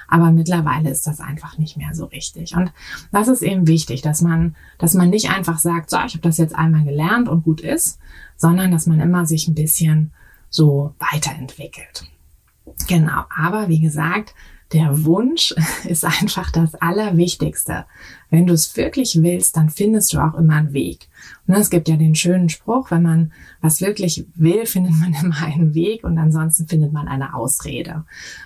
aber 0.09 0.33
mittlerweile 0.33 0.90
ist 0.90 1.07
das 1.07 1.21
einfach 1.21 1.59
nicht 1.59 1.76
mehr 1.76 1.95
so 1.95 2.07
richtig. 2.07 2.57
Und 2.57 2.73
das 3.12 3.29
ist 3.29 3.43
eben 3.43 3.67
wichtig, 3.67 4.02
dass 4.02 4.23
man, 4.23 4.57
dass 4.79 4.95
man 4.95 5.11
nicht 5.11 5.31
einfach 5.31 5.59
sagt, 5.59 5.90
so, 5.90 5.99
ich 5.99 6.14
habe 6.14 6.23
das 6.23 6.38
jetzt 6.38 6.55
einmal 6.55 6.85
gelernt 6.85 7.29
und 7.29 7.45
gut 7.45 7.61
ist, 7.61 7.99
sondern 8.37 8.71
dass 8.71 8.87
man 8.87 9.00
immer 9.00 9.26
sich 9.26 9.47
ein 9.47 9.55
bisschen 9.55 10.12
so 10.49 10.95
weiterentwickelt. 10.99 12.05
Genau, 12.88 13.25
aber 13.37 13.69
wie 13.69 13.81
gesagt, 13.81 14.35
der 14.73 15.05
Wunsch 15.05 15.55
ist 15.85 16.05
einfach 16.05 16.50
das 16.50 16.75
Allerwichtigste. 16.75 17.87
Wenn 18.31 18.47
du 18.47 18.55
es 18.55 18.77
wirklich 18.77 19.23
willst, 19.23 19.57
dann 19.57 19.71
findest 19.71 20.12
du 20.12 20.19
auch 20.19 20.35
immer 20.35 20.55
einen 20.55 20.73
Weg. 20.73 21.09
Und 21.47 21.55
es 21.55 21.71
gibt 21.71 21.89
ja 21.89 21.97
den 21.97 22.15
schönen 22.15 22.49
Spruch, 22.49 22.91
wenn 22.91 23.03
man 23.03 23.33
was 23.61 23.81
wirklich 23.81 24.27
will, 24.35 24.67
findet 24.67 24.95
man 24.95 25.15
immer 25.23 25.43
einen 25.43 25.75
Weg 25.75 26.05
und 26.05 26.19
ansonsten 26.19 26.69
findet 26.69 26.93
man 26.93 27.09
eine 27.09 27.35
Ausrede. 27.35 28.05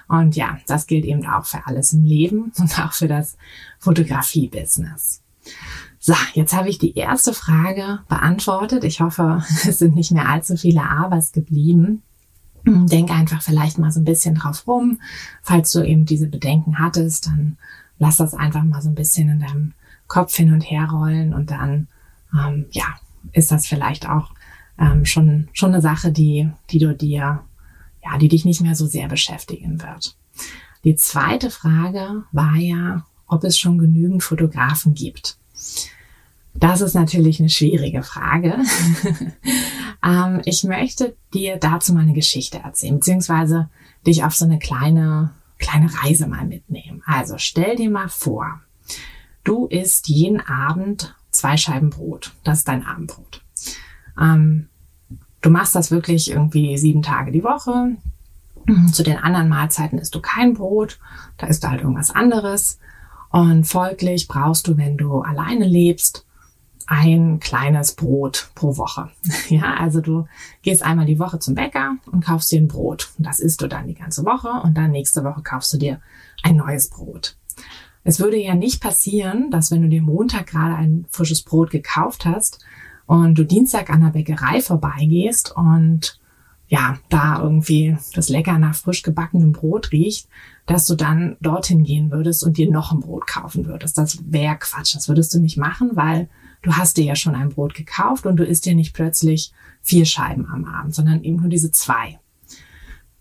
Und 0.08 0.36
ja, 0.36 0.58
das 0.66 0.86
gilt 0.86 1.04
eben 1.04 1.26
auch 1.26 1.44
für 1.44 1.66
alles 1.66 1.92
im 1.92 2.04
Leben 2.04 2.52
und 2.58 2.78
auch 2.78 2.92
für 2.92 3.08
das 3.08 3.36
Fotografie-Business. 3.78 5.22
So, 5.98 6.14
jetzt 6.34 6.54
habe 6.54 6.68
ich 6.68 6.78
die 6.78 6.94
erste 6.94 7.32
Frage 7.32 8.00
beantwortet. 8.08 8.84
Ich 8.84 9.00
hoffe, 9.00 9.42
es 9.66 9.78
sind 9.78 9.94
nicht 9.94 10.10
mehr 10.10 10.28
allzu 10.28 10.56
viele 10.56 10.82
Abers 10.82 11.32
geblieben. 11.32 12.02
Denk 12.66 13.10
einfach 13.10 13.42
vielleicht 13.42 13.78
mal 13.78 13.90
so 13.90 14.00
ein 14.00 14.04
bisschen 14.04 14.34
drauf 14.34 14.66
rum. 14.66 15.00
Falls 15.42 15.72
du 15.72 15.82
eben 15.82 16.06
diese 16.06 16.26
Bedenken 16.26 16.78
hattest, 16.78 17.26
dann 17.26 17.56
lass 17.98 18.16
das 18.16 18.34
einfach 18.34 18.64
mal 18.64 18.82
so 18.82 18.88
ein 18.88 18.94
bisschen 18.94 19.28
in 19.28 19.40
deinem 19.40 19.72
Kopf 20.06 20.34
hin 20.34 20.52
und 20.52 20.60
her 20.62 20.88
rollen 20.90 21.32
und 21.34 21.50
dann, 21.50 21.88
ähm, 22.32 22.66
ja, 22.70 22.84
ist 23.32 23.50
das 23.50 23.66
vielleicht 23.66 24.08
auch 24.08 24.30
ähm, 24.78 25.04
schon, 25.04 25.48
schon 25.52 25.72
eine 25.72 25.80
Sache, 25.80 26.12
die, 26.12 26.48
die 26.70 26.78
du 26.78 26.94
dir, 26.94 27.40
ja, 28.02 28.18
die 28.18 28.28
dich 28.28 28.44
nicht 28.44 28.60
mehr 28.60 28.74
so 28.74 28.86
sehr 28.86 29.08
beschäftigen 29.08 29.82
wird. 29.82 30.16
Die 30.84 30.96
zweite 30.96 31.50
Frage 31.50 32.24
war 32.32 32.56
ja, 32.56 33.06
ob 33.26 33.44
es 33.44 33.58
schon 33.58 33.78
genügend 33.78 34.22
Fotografen 34.22 34.94
gibt. 34.94 35.38
Das 36.54 36.80
ist 36.80 36.94
natürlich 36.94 37.40
eine 37.40 37.48
schwierige 37.48 38.02
Frage. 38.02 38.58
ähm, 40.04 40.42
ich 40.44 40.64
möchte 40.64 41.16
dir 41.32 41.56
dazu 41.56 41.94
mal 41.94 42.02
eine 42.02 42.12
Geschichte 42.12 42.58
erzählen, 42.58 42.96
beziehungsweise 42.96 43.68
dich 44.06 44.24
auf 44.24 44.34
so 44.34 44.44
eine 44.44 44.58
kleine, 44.58 45.30
kleine 45.58 45.90
Reise 46.02 46.26
mal 46.26 46.44
mitnehmen. 46.44 47.02
Also 47.06 47.38
stell 47.38 47.76
dir 47.76 47.90
mal 47.90 48.08
vor, 48.08 48.60
du 49.44 49.66
isst 49.66 50.08
jeden 50.08 50.40
Abend 50.40 51.14
zwei 51.30 51.56
Scheiben 51.56 51.90
Brot. 51.90 52.32
Das 52.44 52.58
ist 52.58 52.68
dein 52.68 52.86
Abendbrot. 52.86 53.42
Ähm, 54.20 54.68
du 55.40 55.50
machst 55.50 55.74
das 55.74 55.90
wirklich 55.90 56.30
irgendwie 56.30 56.76
sieben 56.76 57.02
Tage 57.02 57.32
die 57.32 57.44
Woche. 57.44 57.96
Zu 58.92 59.02
den 59.02 59.18
anderen 59.18 59.48
Mahlzeiten 59.48 59.98
isst 59.98 60.14
du 60.14 60.20
kein 60.20 60.54
Brot, 60.54 60.98
da 61.36 61.46
isst 61.46 61.64
du 61.64 61.68
halt 61.68 61.82
irgendwas 61.82 62.10
anderes. 62.10 62.78
Und 63.30 63.64
folglich 63.64 64.28
brauchst 64.28 64.68
du, 64.68 64.76
wenn 64.76 64.96
du 64.96 65.20
alleine 65.20 65.66
lebst, 65.66 66.23
ein 66.86 67.40
kleines 67.40 67.94
Brot 67.94 68.50
pro 68.54 68.76
Woche. 68.76 69.10
Ja, 69.48 69.74
also 69.74 70.00
du 70.00 70.26
gehst 70.62 70.82
einmal 70.82 71.06
die 71.06 71.18
Woche 71.18 71.38
zum 71.38 71.54
Bäcker 71.54 71.96
und 72.10 72.24
kaufst 72.24 72.50
dir 72.50 72.60
ein 72.60 72.68
Brot. 72.68 73.10
Das 73.18 73.40
isst 73.40 73.60
du 73.60 73.68
dann 73.68 73.86
die 73.86 73.94
ganze 73.94 74.24
Woche 74.24 74.48
und 74.62 74.76
dann 74.76 74.90
nächste 74.90 75.22
Woche 75.24 75.42
kaufst 75.42 75.72
du 75.72 75.78
dir 75.78 76.00
ein 76.42 76.56
neues 76.56 76.88
Brot. 76.88 77.36
Es 78.04 78.20
würde 78.20 78.36
ja 78.36 78.54
nicht 78.54 78.82
passieren, 78.82 79.50
dass 79.50 79.70
wenn 79.70 79.82
du 79.82 79.88
dir 79.88 80.02
Montag 80.02 80.48
gerade 80.48 80.74
ein 80.74 81.06
frisches 81.10 81.42
Brot 81.42 81.70
gekauft 81.70 82.26
hast 82.26 82.64
und 83.06 83.38
du 83.38 83.44
Dienstag 83.44 83.90
an 83.90 84.00
der 84.00 84.10
Bäckerei 84.10 84.60
vorbeigehst 84.60 85.54
und 85.56 86.20
ja, 86.68 86.98
da 87.10 87.40
irgendwie 87.42 87.96
das 88.14 88.28
lecker 88.28 88.58
nach 88.58 88.74
frisch 88.74 89.02
gebackenem 89.02 89.52
Brot 89.52 89.92
riecht, 89.92 90.28
dass 90.66 90.86
du 90.86 90.94
dann 90.94 91.36
dorthin 91.40 91.84
gehen 91.84 92.10
würdest 92.10 92.42
und 92.44 92.56
dir 92.56 92.70
noch 92.70 92.92
ein 92.92 93.00
Brot 93.00 93.26
kaufen 93.26 93.66
würdest. 93.66 93.98
Das 93.98 94.18
wäre 94.26 94.56
Quatsch. 94.56 94.94
Das 94.94 95.08
würdest 95.08 95.34
du 95.34 95.40
nicht 95.40 95.58
machen, 95.58 95.90
weil 95.94 96.28
du 96.64 96.72
hast 96.72 96.96
dir 96.96 97.04
ja 97.04 97.14
schon 97.14 97.34
ein 97.34 97.50
Brot 97.50 97.74
gekauft 97.74 98.26
und 98.26 98.36
du 98.36 98.44
isst 98.44 98.66
dir 98.66 98.74
nicht 98.74 98.94
plötzlich 98.94 99.52
vier 99.82 100.06
Scheiben 100.06 100.46
am 100.46 100.64
Abend, 100.64 100.94
sondern 100.94 101.22
eben 101.22 101.40
nur 101.40 101.50
diese 101.50 101.70
zwei. 101.70 102.18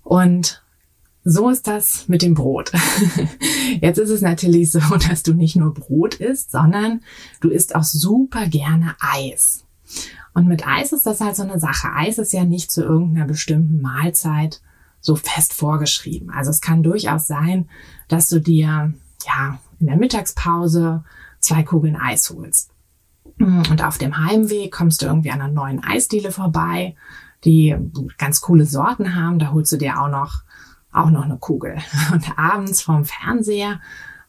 Und 0.01 0.63
so 1.25 1.49
ist 1.49 1.67
das 1.67 2.07
mit 2.07 2.21
dem 2.21 2.33
Brot. 2.33 2.71
Jetzt 3.81 3.97
ist 3.97 4.09
es 4.09 4.21
natürlich 4.21 4.71
so, 4.71 4.79
dass 5.09 5.23
du 5.23 5.33
nicht 5.33 5.55
nur 5.55 5.73
Brot 5.73 6.15
isst, 6.15 6.51
sondern 6.51 7.01
du 7.41 7.49
isst 7.49 7.75
auch 7.75 7.83
super 7.83 8.47
gerne 8.47 8.95
Eis. 8.99 9.65
Und 10.33 10.47
mit 10.47 10.65
Eis 10.65 10.91
ist 10.91 11.05
das 11.05 11.21
halt 11.21 11.35
so 11.35 11.43
eine 11.43 11.59
Sache. 11.59 11.89
Eis 11.93 12.17
ist 12.17 12.33
ja 12.33 12.43
nicht 12.43 12.71
zu 12.71 12.81
irgendeiner 12.81 13.27
bestimmten 13.27 13.81
Mahlzeit 13.81 14.61
so 14.99 15.15
fest 15.15 15.53
vorgeschrieben. 15.53 16.29
Also 16.31 16.49
es 16.49 16.61
kann 16.61 16.81
durchaus 16.81 17.27
sein, 17.27 17.69
dass 18.07 18.29
du 18.29 18.39
dir 18.39 18.93
ja 19.25 19.59
in 19.79 19.87
der 19.87 19.97
Mittagspause 19.97 21.03
zwei 21.39 21.63
Kugeln 21.63 21.97
Eis 21.97 22.29
holst. 22.29 22.72
Und 23.39 23.83
auf 23.83 23.97
dem 23.97 24.17
Heimweg 24.17 24.71
kommst 24.71 25.01
du 25.01 25.05
irgendwie 25.05 25.31
an 25.31 25.41
einer 25.41 25.51
neuen 25.51 25.83
Eisdiele 25.83 26.31
vorbei, 26.31 26.95
die 27.43 27.75
ganz 28.17 28.41
coole 28.41 28.65
Sorten 28.65 29.15
haben. 29.15 29.39
Da 29.39 29.51
holst 29.51 29.71
du 29.71 29.77
dir 29.77 29.99
auch 29.99 30.09
noch, 30.09 30.43
auch 30.91 31.09
noch 31.09 31.23
eine 31.23 31.37
Kugel. 31.37 31.77
Und 32.13 32.37
abends 32.37 32.81
vorm 32.81 33.05
Fernseher, 33.05 33.81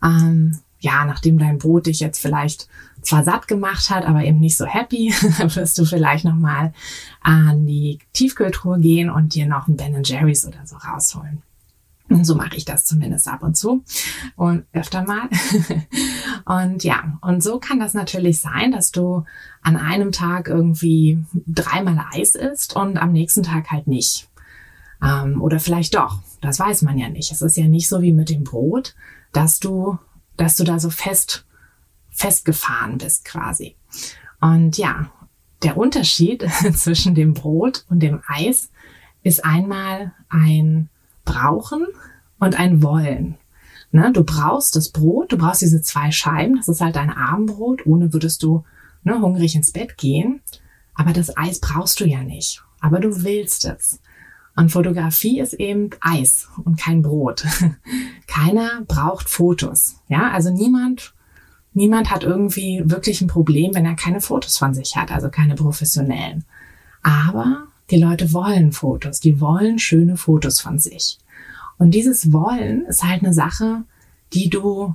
ähm, 0.02 0.58
ja, 0.80 1.04
nachdem 1.04 1.38
dein 1.38 1.58
Brot 1.58 1.86
dich 1.86 2.00
jetzt 2.00 2.20
vielleicht 2.20 2.68
zwar 3.00 3.24
satt 3.24 3.48
gemacht 3.48 3.90
hat, 3.90 4.04
aber 4.04 4.24
eben 4.24 4.40
nicht 4.40 4.56
so 4.56 4.66
happy, 4.66 5.14
wirst 5.38 5.78
du 5.78 5.84
vielleicht 5.84 6.24
nochmal 6.24 6.72
an 7.22 7.66
die 7.66 7.98
Tiefkühltruhe 8.12 8.80
gehen 8.80 9.10
und 9.10 9.34
dir 9.34 9.46
noch 9.46 9.68
ein 9.68 9.76
Ben 9.76 10.02
Jerry's 10.02 10.46
oder 10.46 10.66
so 10.66 10.76
rausholen. 10.76 11.42
So 12.08 12.34
mache 12.34 12.56
ich 12.56 12.64
das 12.66 12.84
zumindest 12.84 13.26
ab 13.28 13.42
und 13.42 13.56
zu 13.56 13.82
und 14.36 14.66
öfter 14.72 15.04
mal. 15.04 15.28
und 16.44 16.84
ja, 16.84 17.18
und 17.22 17.42
so 17.42 17.58
kann 17.58 17.80
das 17.80 17.94
natürlich 17.94 18.40
sein, 18.40 18.72
dass 18.72 18.92
du 18.92 19.24
an 19.62 19.76
einem 19.76 20.12
Tag 20.12 20.48
irgendwie 20.48 21.24
dreimal 21.46 22.04
Eis 22.12 22.34
isst 22.34 22.76
und 22.76 22.98
am 22.98 23.12
nächsten 23.12 23.42
Tag 23.42 23.70
halt 23.70 23.86
nicht. 23.86 24.28
Ähm, 25.02 25.40
oder 25.40 25.58
vielleicht 25.60 25.94
doch. 25.94 26.18
Das 26.40 26.58
weiß 26.58 26.82
man 26.82 26.98
ja 26.98 27.08
nicht. 27.08 27.32
Es 27.32 27.40
ist 27.40 27.56
ja 27.56 27.66
nicht 27.66 27.88
so 27.88 28.02
wie 28.02 28.12
mit 28.12 28.28
dem 28.28 28.44
Brot, 28.44 28.94
dass 29.32 29.58
du, 29.58 29.98
dass 30.36 30.56
du 30.56 30.64
da 30.64 30.78
so 30.78 30.90
fest, 30.90 31.46
festgefahren 32.10 32.98
bist 32.98 33.24
quasi. 33.24 33.76
Und 34.40 34.76
ja, 34.76 35.10
der 35.62 35.78
Unterschied 35.78 36.46
zwischen 36.74 37.14
dem 37.14 37.32
Brot 37.32 37.86
und 37.88 38.00
dem 38.00 38.20
Eis 38.26 38.70
ist 39.22 39.44
einmal 39.44 40.12
ein 40.28 40.90
brauchen 41.24 41.86
und 42.38 42.58
ein 42.58 42.82
wollen. 42.82 43.36
Ne? 43.92 44.10
Du 44.12 44.24
brauchst 44.24 44.76
das 44.76 44.90
Brot, 44.90 45.32
du 45.32 45.38
brauchst 45.38 45.62
diese 45.62 45.80
zwei 45.80 46.10
Scheiben, 46.10 46.56
das 46.56 46.68
ist 46.68 46.80
halt 46.80 46.96
dein 46.96 47.10
Abendbrot, 47.10 47.86
ohne 47.86 48.12
würdest 48.12 48.42
du 48.42 48.64
ne, 49.04 49.20
hungrig 49.20 49.54
ins 49.54 49.72
Bett 49.72 49.96
gehen. 49.96 50.40
Aber 50.94 51.12
das 51.12 51.36
Eis 51.36 51.60
brauchst 51.60 52.00
du 52.00 52.04
ja 52.04 52.22
nicht. 52.22 52.62
Aber 52.80 53.00
du 53.00 53.22
willst 53.22 53.64
es. 53.64 54.00
Und 54.56 54.70
Fotografie 54.70 55.40
ist 55.40 55.54
eben 55.54 55.90
Eis 56.00 56.48
und 56.64 56.78
kein 56.78 57.02
Brot. 57.02 57.44
Keiner 58.26 58.82
braucht 58.86 59.28
Fotos. 59.28 59.96
Ja, 60.08 60.30
also 60.30 60.50
niemand, 60.50 61.14
niemand 61.72 62.10
hat 62.10 62.22
irgendwie 62.22 62.82
wirklich 62.84 63.20
ein 63.20 63.26
Problem, 63.26 63.74
wenn 63.74 63.86
er 63.86 63.96
keine 63.96 64.20
Fotos 64.20 64.56
von 64.58 64.74
sich 64.74 64.96
hat, 64.96 65.10
also 65.10 65.28
keine 65.28 65.56
professionellen. 65.56 66.44
Aber 67.02 67.66
die 67.90 67.98
Leute 67.98 68.32
wollen 68.32 68.72
Fotos, 68.72 69.20
die 69.20 69.40
wollen 69.40 69.78
schöne 69.78 70.16
Fotos 70.16 70.60
von 70.60 70.78
sich. 70.78 71.18
Und 71.78 71.92
dieses 71.92 72.32
Wollen 72.32 72.86
ist 72.86 73.02
halt 73.02 73.22
eine 73.22 73.34
Sache, 73.34 73.84
die 74.32 74.48
du, 74.48 74.94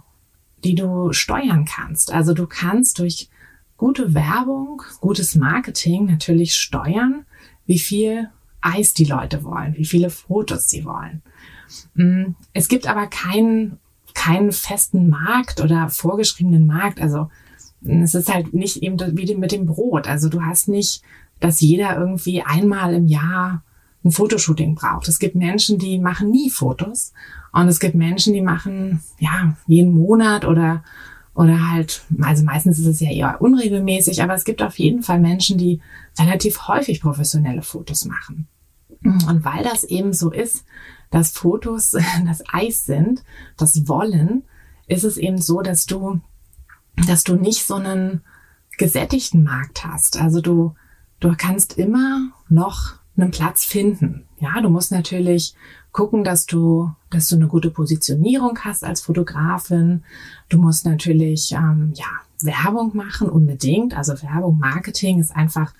die 0.63 0.75
du 0.75 1.13
steuern 1.13 1.65
kannst. 1.65 2.11
Also 2.11 2.33
du 2.33 2.47
kannst 2.47 2.99
durch 2.99 3.29
gute 3.77 4.13
Werbung, 4.13 4.81
gutes 4.99 5.35
Marketing 5.35 6.05
natürlich 6.05 6.55
steuern, 6.55 7.25
wie 7.65 7.79
viel 7.79 8.29
Eis 8.61 8.93
die 8.93 9.05
Leute 9.05 9.43
wollen, 9.43 9.75
wie 9.77 9.85
viele 9.85 10.09
Fotos 10.09 10.69
sie 10.69 10.83
wollen. 10.83 11.21
Mm, 11.93 12.35
es 12.53 12.67
gibt 12.67 12.87
aber 12.87 13.07
keinen, 13.07 13.79
keinen 14.13 14.51
festen 14.51 15.09
Markt 15.09 15.61
oder 15.61 15.89
vorgeschriebenen 15.89 16.65
Markt. 16.65 16.99
Also 17.01 17.29
es 17.81 18.15
ist 18.15 18.33
halt 18.33 18.53
nicht 18.53 18.83
eben 18.83 18.99
wie 19.17 19.33
mit 19.35 19.51
dem 19.51 19.65
Brot. 19.65 20.07
Also 20.07 20.27
du 20.27 20.41
hast 20.41 20.67
nicht 20.67 21.01
dass 21.39 21.61
jeder 21.61 21.97
irgendwie 21.97 22.41
einmal 22.41 22.93
im 22.93 23.07
Jahr 23.07 23.63
ein 24.03 24.11
Fotoshooting 24.11 24.75
braucht. 24.75 25.07
Es 25.07 25.19
gibt 25.19 25.35
Menschen, 25.35 25.77
die 25.77 25.99
machen 25.99 26.31
nie 26.31 26.49
Fotos 26.49 27.13
und 27.51 27.67
es 27.67 27.79
gibt 27.79 27.95
Menschen, 27.95 28.33
die 28.33 28.41
machen 28.41 29.01
ja 29.19 29.55
jeden 29.67 29.93
Monat 29.93 30.45
oder 30.45 30.83
oder 31.35 31.71
halt, 31.71 32.03
also 32.21 32.43
meistens 32.43 32.79
ist 32.79 32.85
es 32.85 32.99
ja 32.99 33.11
eher 33.11 33.41
unregelmäßig, 33.41 34.21
aber 34.21 34.33
es 34.33 34.43
gibt 34.43 34.61
auf 34.61 34.77
jeden 34.77 35.03
Fall 35.03 35.21
Menschen, 35.21 35.57
die 35.57 35.79
relativ 36.17 36.67
häufig 36.67 36.99
professionelle 36.99 37.61
Fotos 37.61 38.03
machen. 38.03 38.49
Und 39.03 39.45
weil 39.45 39.63
das 39.63 39.85
eben 39.85 40.11
so 40.11 40.31
ist, 40.31 40.65
dass 41.11 41.31
Fotos 41.31 41.91
das 42.25 42.43
Eis 42.51 42.85
sind, 42.85 43.23
das 43.57 43.87
Wollen, 43.87 44.43
ist 44.87 45.03
es 45.03 45.17
eben 45.17 45.37
so, 45.37 45.61
dass 45.61 45.85
du, 45.85 46.19
dass 47.07 47.23
du 47.23 47.35
nicht 47.35 47.65
so 47.65 47.75
einen 47.75 48.21
gesättigten 48.77 49.43
Markt 49.43 49.85
hast. 49.85 50.19
Also 50.19 50.41
du, 50.41 50.75
du 51.19 51.33
kannst 51.37 51.77
immer 51.77 52.29
noch 52.49 52.93
einen 53.17 53.31
Platz 53.31 53.65
finden. 53.65 54.25
Ja, 54.39 54.61
du 54.61 54.69
musst 54.69 54.91
natürlich 54.91 55.53
gucken, 55.91 56.23
dass 56.23 56.45
du, 56.45 56.91
dass 57.09 57.27
du 57.27 57.35
eine 57.35 57.47
gute 57.47 57.71
Positionierung 57.71 58.57
hast 58.63 58.83
als 58.83 59.01
Fotografin. 59.01 60.03
Du 60.47 60.57
musst 60.59 60.85
natürlich 60.85 61.51
ähm, 61.51 61.93
ja 61.95 62.05
Werbung 62.41 62.95
machen 62.95 63.29
unbedingt. 63.29 63.95
Also 63.97 64.13
Werbung, 64.21 64.59
Marketing 64.59 65.19
ist 65.19 65.35
einfach 65.35 65.73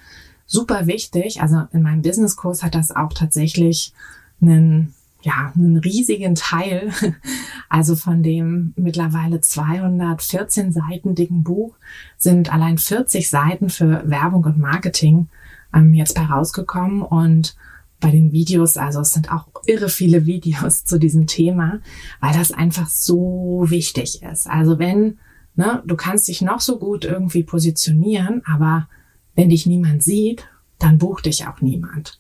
super 0.46 0.88
wichtig. 0.88 1.42
Also 1.42 1.68
in 1.72 1.82
meinem 1.82 2.02
Businesskurs 2.02 2.64
hat 2.64 2.76
das 2.76 2.92
auch 2.92 3.14
tatsächlich 3.14 3.94
einen 4.42 4.94
ja, 5.22 5.52
einen 5.54 5.78
riesigen 5.78 6.36
Teil, 6.36 6.92
also 7.70 7.96
von 7.96 8.24
dem 8.24 8.74
mittlerweile 8.76 9.42
214 9.42 10.72
Seiten 10.72 11.16
dicken 11.16 11.44
Buch, 11.44 11.76
sind 12.18 12.54
allein 12.54 12.78
40 12.78 13.30
Seiten 13.30 13.70
für 13.70 14.10
Werbung 14.10 14.44
und 14.46 14.58
Marketing 14.58 15.28
ähm, 15.74 15.94
jetzt 15.94 16.16
bei 16.16 16.24
rausgekommen 16.24 17.02
und 17.02 17.56
bei 18.00 18.12
den 18.12 18.32
Videos, 18.32 18.78
also 18.78 19.02
es 19.02 19.12
sind 19.12 19.32
auch 19.32 19.48
irre 19.66 19.90
viele 19.90 20.26
Videos 20.26 20.86
zu 20.86 21.00
diesem 21.00 21.28
Thema, 21.28 21.80
weil 22.22 22.34
das 22.34 22.52
einfach 22.52 22.88
so 22.88 23.66
wichtig 23.68 24.24
ist. 24.24 24.50
Also 24.50 24.80
wenn, 24.80 25.20
ne, 25.56 25.84
du 25.86 25.96
kannst 25.96 26.30
dich 26.30 26.42
noch 26.42 26.62
so 26.62 26.80
gut 26.80 27.04
irgendwie 27.04 27.44
positionieren, 27.44 28.42
aber 28.46 28.88
wenn 29.36 29.50
dich 29.50 29.66
niemand 29.66 30.02
sieht, 30.02 30.48
dann 30.80 30.98
bucht 30.98 31.26
dich 31.26 31.46
auch 31.48 31.62
niemand. 31.62 32.18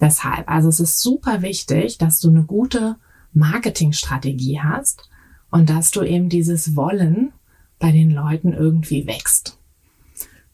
Deshalb, 0.00 0.48
also 0.48 0.68
es 0.68 0.80
ist 0.80 1.00
super 1.00 1.42
wichtig, 1.42 1.98
dass 1.98 2.20
du 2.20 2.28
eine 2.28 2.44
gute 2.44 2.96
Marketingstrategie 3.32 4.60
hast 4.60 5.08
und 5.50 5.70
dass 5.70 5.90
du 5.90 6.02
eben 6.02 6.28
dieses 6.28 6.76
Wollen 6.76 7.32
bei 7.78 7.90
den 7.90 8.10
Leuten 8.10 8.52
irgendwie 8.52 9.06
wächst. 9.06 9.58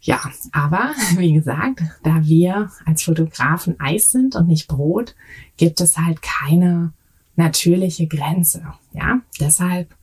Ja, 0.01 0.21
aber 0.53 0.95
wie 1.17 1.33
gesagt, 1.33 1.83
da 2.03 2.25
wir 2.25 2.71
als 2.87 3.03
Fotografen 3.03 3.79
Eis 3.81 4.11
sind 4.11 4.37
und 4.37 4.49
nicht 4.49 4.69
Brot, 4.69 5.15
gibt 5.57 5.81
es 5.81 5.99
halt 5.99 6.23
keine 6.23 6.93
natürliche 7.37 8.07
Grenze. 8.07 8.63
Ja, 8.93 9.21
deshalb 9.41 9.95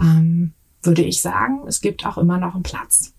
ähm, 0.00 0.52
würde 0.82 1.02
ich 1.02 1.20
sagen, 1.20 1.60
es 1.66 1.80
gibt 1.80 2.06
auch 2.06 2.18
immer 2.18 2.38
noch 2.38 2.54
einen 2.54 2.62
Platz. 2.62 3.14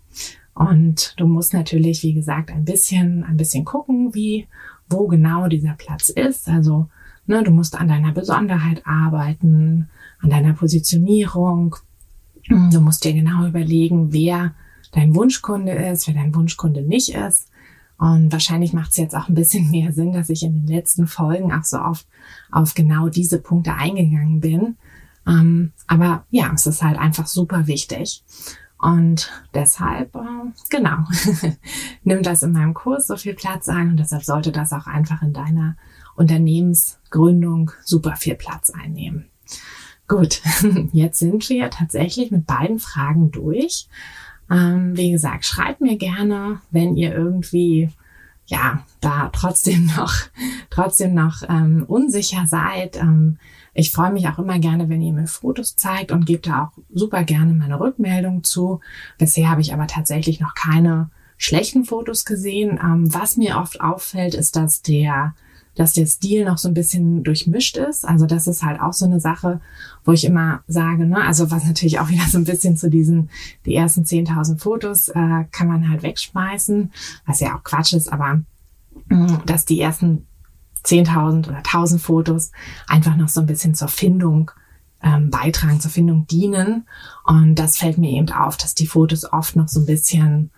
Und 0.55 1.13
du 1.17 1.27
musst 1.27 1.53
natürlich, 1.53 2.01
wie 2.01 2.13
gesagt, 2.13 2.49
ein 2.49 2.63
bisschen, 2.63 3.23
ein 3.23 3.37
bisschen 3.37 3.65
gucken, 3.65 4.15
wie, 4.15 4.47
wo 4.89 5.07
genau 5.07 5.47
dieser 5.47 5.73
Platz 5.73 6.09
ist. 6.09 6.47
Also, 6.47 6.87
ne, 7.27 7.43
du 7.43 7.51
musst 7.51 7.75
an 7.75 7.89
deiner 7.89 8.13
Besonderheit 8.13 8.81
arbeiten, 8.85 9.89
an 10.21 10.29
deiner 10.29 10.53
Positionierung. 10.53 11.75
Du 12.47 12.79
musst 12.79 13.03
dir 13.03 13.13
genau 13.13 13.45
überlegen, 13.45 14.13
wer 14.13 14.55
dein 14.93 15.13
Wunschkunde 15.13 15.73
ist, 15.73 16.07
wer 16.07 16.13
dein 16.13 16.33
Wunschkunde 16.33 16.83
nicht 16.83 17.13
ist. 17.13 17.49
Und 17.97 18.31
wahrscheinlich 18.31 18.71
macht 18.71 18.91
es 18.91 18.97
jetzt 18.97 19.15
auch 19.15 19.27
ein 19.27 19.35
bisschen 19.35 19.69
mehr 19.71 19.91
Sinn, 19.91 20.13
dass 20.13 20.29
ich 20.29 20.43
in 20.43 20.53
den 20.53 20.67
letzten 20.67 21.07
Folgen 21.07 21.51
auch 21.51 21.63
so 21.63 21.79
oft 21.79 22.07
auf 22.51 22.75
genau 22.75 23.09
diese 23.09 23.41
Punkte 23.41 23.73
eingegangen 23.73 24.39
bin. 24.39 24.77
Ähm, 25.27 25.71
aber 25.87 26.25
ja, 26.29 26.51
es 26.53 26.65
ist 26.67 26.83
halt 26.83 26.97
einfach 26.97 27.27
super 27.27 27.67
wichtig. 27.67 28.23
Und 28.77 29.31
deshalb, 29.53 30.15
äh, 30.15 30.51
genau, 30.69 30.97
nimmt 32.03 32.25
das 32.25 32.43
in 32.43 32.51
meinem 32.51 32.73
Kurs 32.73 33.07
so 33.07 33.15
viel 33.15 33.33
Platz 33.33 33.69
ein 33.69 33.91
und 33.91 33.97
deshalb 33.97 34.23
sollte 34.23 34.51
das 34.51 34.73
auch 34.73 34.85
einfach 34.85 35.21
in 35.21 35.33
deiner 35.33 35.75
Unternehmensgründung 36.15 37.71
super 37.83 38.15
viel 38.15 38.35
Platz 38.35 38.69
einnehmen. 38.69 39.29
Gut, 40.07 40.41
jetzt 40.91 41.19
sind 41.19 41.49
wir 41.49 41.69
tatsächlich 41.69 42.31
mit 42.31 42.45
beiden 42.45 42.79
Fragen 42.79 43.31
durch. 43.31 43.87
Ähm, 44.51 44.95
wie 44.95 45.11
gesagt, 45.11 45.45
schreibt 45.45 45.81
mir 45.81 45.97
gerne, 45.97 46.61
wenn 46.69 46.95
ihr 46.95 47.13
irgendwie 47.13 47.89
ja 48.45 48.83
da 49.01 49.29
trotzdem 49.33 49.85
noch 49.97 50.13
trotzdem 50.69 51.13
noch 51.13 51.43
ähm, 51.47 51.85
unsicher 51.87 52.45
seid. 52.47 52.97
Ähm, 52.97 53.37
ich 53.73 53.91
freue 53.91 54.11
mich 54.11 54.27
auch 54.27 54.39
immer 54.39 54.59
gerne, 54.59 54.87
wenn 54.87 55.01
ihr 55.01 55.13
mir 55.13 55.27
Fotos 55.27 55.75
zeigt 55.75 56.11
und 56.11 56.25
gebt 56.25 56.47
da 56.47 56.65
auch 56.65 56.77
super 56.93 57.23
gerne 57.23 57.53
meine 57.53 57.79
Rückmeldung 57.79 58.43
zu. 58.43 58.79
Bisher 59.17 59.49
habe 59.49 59.61
ich 59.61 59.73
aber 59.73 59.87
tatsächlich 59.87 60.39
noch 60.39 60.55
keine 60.55 61.09
schlechten 61.37 61.83
Fotos 61.83 62.25
gesehen. 62.25 62.79
Ähm, 62.81 63.13
was 63.13 63.37
mir 63.37 63.57
oft 63.57 63.81
auffällt, 63.81 64.33
ist, 64.33 64.55
dass 64.55 64.81
der 64.81 65.33
dass 65.75 65.93
der 65.93 66.05
Stil 66.05 66.45
noch 66.45 66.57
so 66.57 66.67
ein 66.67 66.73
bisschen 66.73 67.23
durchmischt 67.23 67.77
ist. 67.77 68.07
Also 68.07 68.25
das 68.25 68.47
ist 68.47 68.63
halt 68.63 68.79
auch 68.79 68.93
so 68.93 69.05
eine 69.05 69.19
Sache, 69.19 69.59
wo 70.03 70.11
ich 70.11 70.25
immer 70.25 70.63
sage, 70.67 71.05
ne, 71.05 71.21
also 71.21 71.51
was 71.51 71.65
natürlich 71.65 71.99
auch 71.99 72.09
wieder 72.09 72.25
so 72.27 72.37
ein 72.37 72.45
bisschen 72.45 72.77
zu 72.77 72.89
diesen, 72.89 73.29
die 73.65 73.75
ersten 73.75 74.03
10.000 74.03 74.59
Fotos 74.59 75.09
äh, 75.09 75.45
kann 75.51 75.67
man 75.67 75.89
halt 75.89 76.03
wegschmeißen, 76.03 76.91
was 77.25 77.39
ja 77.39 77.55
auch 77.55 77.63
Quatsch 77.63 77.93
ist, 77.93 78.11
aber 78.11 78.41
mm, 79.09 79.45
dass 79.45 79.65
die 79.65 79.81
ersten 79.81 80.25
10.000 80.85 81.47
oder 81.47 81.59
1.000 81.59 81.99
Fotos 81.99 82.51
einfach 82.87 83.15
noch 83.15 83.29
so 83.29 83.41
ein 83.41 83.47
bisschen 83.47 83.75
zur 83.75 83.87
Findung 83.87 84.51
ähm, 85.01 85.29
beitragen, 85.29 85.79
zur 85.79 85.91
Findung 85.91 86.27
dienen. 86.27 86.87
Und 87.25 87.55
das 87.55 87.77
fällt 87.77 87.97
mir 87.97 88.11
eben 88.11 88.31
auf, 88.31 88.57
dass 88.57 88.75
die 88.75 88.87
Fotos 88.87 89.31
oft 89.31 89.55
noch 89.55 89.67
so 89.67 89.81
ein 89.81 89.85
bisschen, 89.85 90.51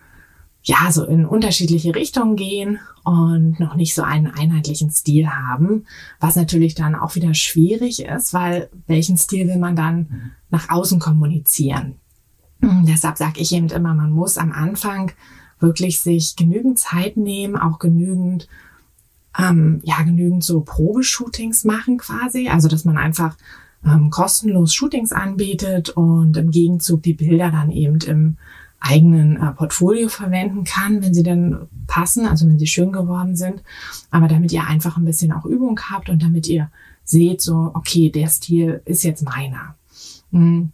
ja, 0.62 0.90
so 0.90 1.04
in 1.04 1.24
unterschiedliche 1.24 1.94
Richtungen 1.94 2.36
gehen 2.36 2.78
und 3.04 3.58
noch 3.58 3.74
nicht 3.74 3.94
so 3.94 4.02
einen 4.02 4.26
einheitlichen 4.26 4.90
Stil 4.90 5.28
haben, 5.28 5.86
was 6.20 6.36
natürlich 6.36 6.74
dann 6.74 6.94
auch 6.94 7.14
wieder 7.14 7.32
schwierig 7.32 8.04
ist, 8.04 8.34
weil 8.34 8.68
welchen 8.86 9.16
Stil 9.16 9.48
will 9.48 9.58
man 9.58 9.76
dann 9.76 10.32
nach 10.50 10.68
außen 10.68 10.98
kommunizieren? 10.98 11.94
Deshalb 12.60 13.16
sage 13.16 13.40
ich 13.40 13.52
eben 13.52 13.68
immer, 13.68 13.94
man 13.94 14.10
muss 14.10 14.36
am 14.36 14.52
Anfang 14.52 15.12
wirklich 15.60 16.00
sich 16.00 16.36
genügend 16.36 16.78
Zeit 16.78 17.16
nehmen, 17.16 17.56
auch 17.56 17.78
genügend 17.78 18.48
ähm, 19.38 19.80
ja 19.84 20.02
genügend 20.02 20.44
so 20.44 20.60
Probeshootings 20.60 21.64
machen 21.64 21.98
quasi. 21.98 22.48
Also 22.48 22.68
dass 22.68 22.84
man 22.84 22.98
einfach 22.98 23.36
ähm, 23.84 24.10
kostenlos 24.10 24.74
Shootings 24.74 25.12
anbietet 25.12 25.90
und 25.90 26.36
im 26.36 26.50
Gegenzug 26.50 27.02
die 27.02 27.14
Bilder 27.14 27.50
dann 27.50 27.70
eben 27.70 27.98
im 28.00 28.36
eigenen 28.80 29.36
äh, 29.36 29.52
Portfolio 29.52 30.08
verwenden 30.08 30.64
kann, 30.64 31.02
wenn 31.02 31.14
sie 31.14 31.22
dann 31.22 31.68
passen, 31.86 32.26
also 32.26 32.46
wenn 32.46 32.58
sie 32.58 32.66
schön 32.66 32.92
geworden 32.92 33.36
sind. 33.36 33.62
Aber 34.10 34.28
damit 34.28 34.52
ihr 34.52 34.66
einfach 34.66 34.96
ein 34.96 35.04
bisschen 35.04 35.32
auch 35.32 35.44
Übung 35.44 35.80
habt 35.90 36.08
und 36.08 36.22
damit 36.22 36.46
ihr 36.46 36.70
seht, 37.04 37.40
so, 37.40 37.70
okay, 37.74 38.10
der 38.10 38.28
Stil 38.28 38.82
ist 38.84 39.02
jetzt 39.02 39.24
meiner. 39.24 39.74
Mhm. 40.30 40.72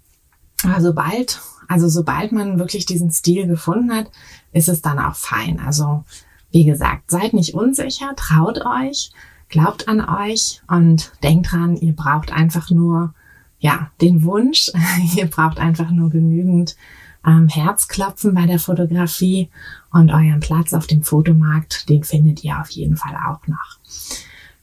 Aber 0.64 0.80
sobald, 0.80 1.40
also 1.68 1.88
sobald 1.88 2.32
man 2.32 2.58
wirklich 2.58 2.86
diesen 2.86 3.10
Stil 3.10 3.46
gefunden 3.46 3.92
hat, 3.92 4.10
ist 4.52 4.68
es 4.68 4.82
dann 4.82 4.98
auch 4.98 5.14
fein. 5.14 5.60
Also, 5.60 6.04
wie 6.50 6.64
gesagt, 6.64 7.10
seid 7.10 7.32
nicht 7.34 7.54
unsicher, 7.54 8.14
traut 8.16 8.64
euch, 8.64 9.12
glaubt 9.48 9.88
an 9.88 10.00
euch 10.00 10.62
und 10.68 11.12
denkt 11.22 11.52
dran, 11.52 11.76
ihr 11.76 11.94
braucht 11.94 12.32
einfach 12.32 12.70
nur, 12.70 13.14
ja, 13.58 13.90
den 14.00 14.24
Wunsch, 14.24 14.70
ihr 15.16 15.26
braucht 15.26 15.58
einfach 15.58 15.90
nur 15.90 16.10
genügend 16.10 16.76
ähm, 17.26 17.48
Herzklopfen 17.48 18.34
bei 18.34 18.46
der 18.46 18.58
Fotografie 18.58 19.50
und 19.92 20.10
euren 20.10 20.40
Platz 20.40 20.72
auf 20.72 20.86
dem 20.86 21.02
Fotomarkt, 21.02 21.88
den 21.88 22.04
findet 22.04 22.44
ihr 22.44 22.60
auf 22.60 22.70
jeden 22.70 22.96
Fall 22.96 23.16
auch 23.16 23.46
noch. 23.46 23.78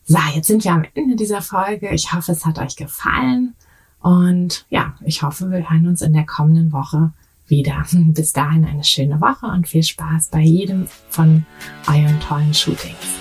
So, 0.06 0.17
jetzt 0.36 0.47
sind 0.47 0.63
wir 0.63 0.74
am 0.74 0.86
Ende 0.93 1.15
dieser 1.15 1.41
Folge. 1.41 1.89
Ich 1.91 2.12
hoffe, 2.13 2.34
es 2.34 2.45
hat 2.45 2.60
euch 2.60 2.76
gefallen. 2.76 3.56
Und 4.02 4.65
ja, 4.69 4.95
ich 5.06 5.21
hoffe, 5.24 5.50
wir 5.52 5.69
hören 5.69 5.88
uns 5.88 6.02
in 6.02 6.13
der 6.13 6.26
kommenden 6.26 6.71
Woche 6.71 7.13
wieder. 7.47 7.86
Bis 7.91 8.34
dahin 8.34 8.65
eine 8.65 8.84
schöne 8.84 9.21
Woche 9.21 9.45
und 9.45 9.67
viel 9.67 9.84
Spaß 9.84 10.30
bei 10.30 10.41
jedem 10.41 10.88
von 11.10 11.45
euren 11.88 12.19
tollen 12.19 12.54
Shootings. 12.54 13.21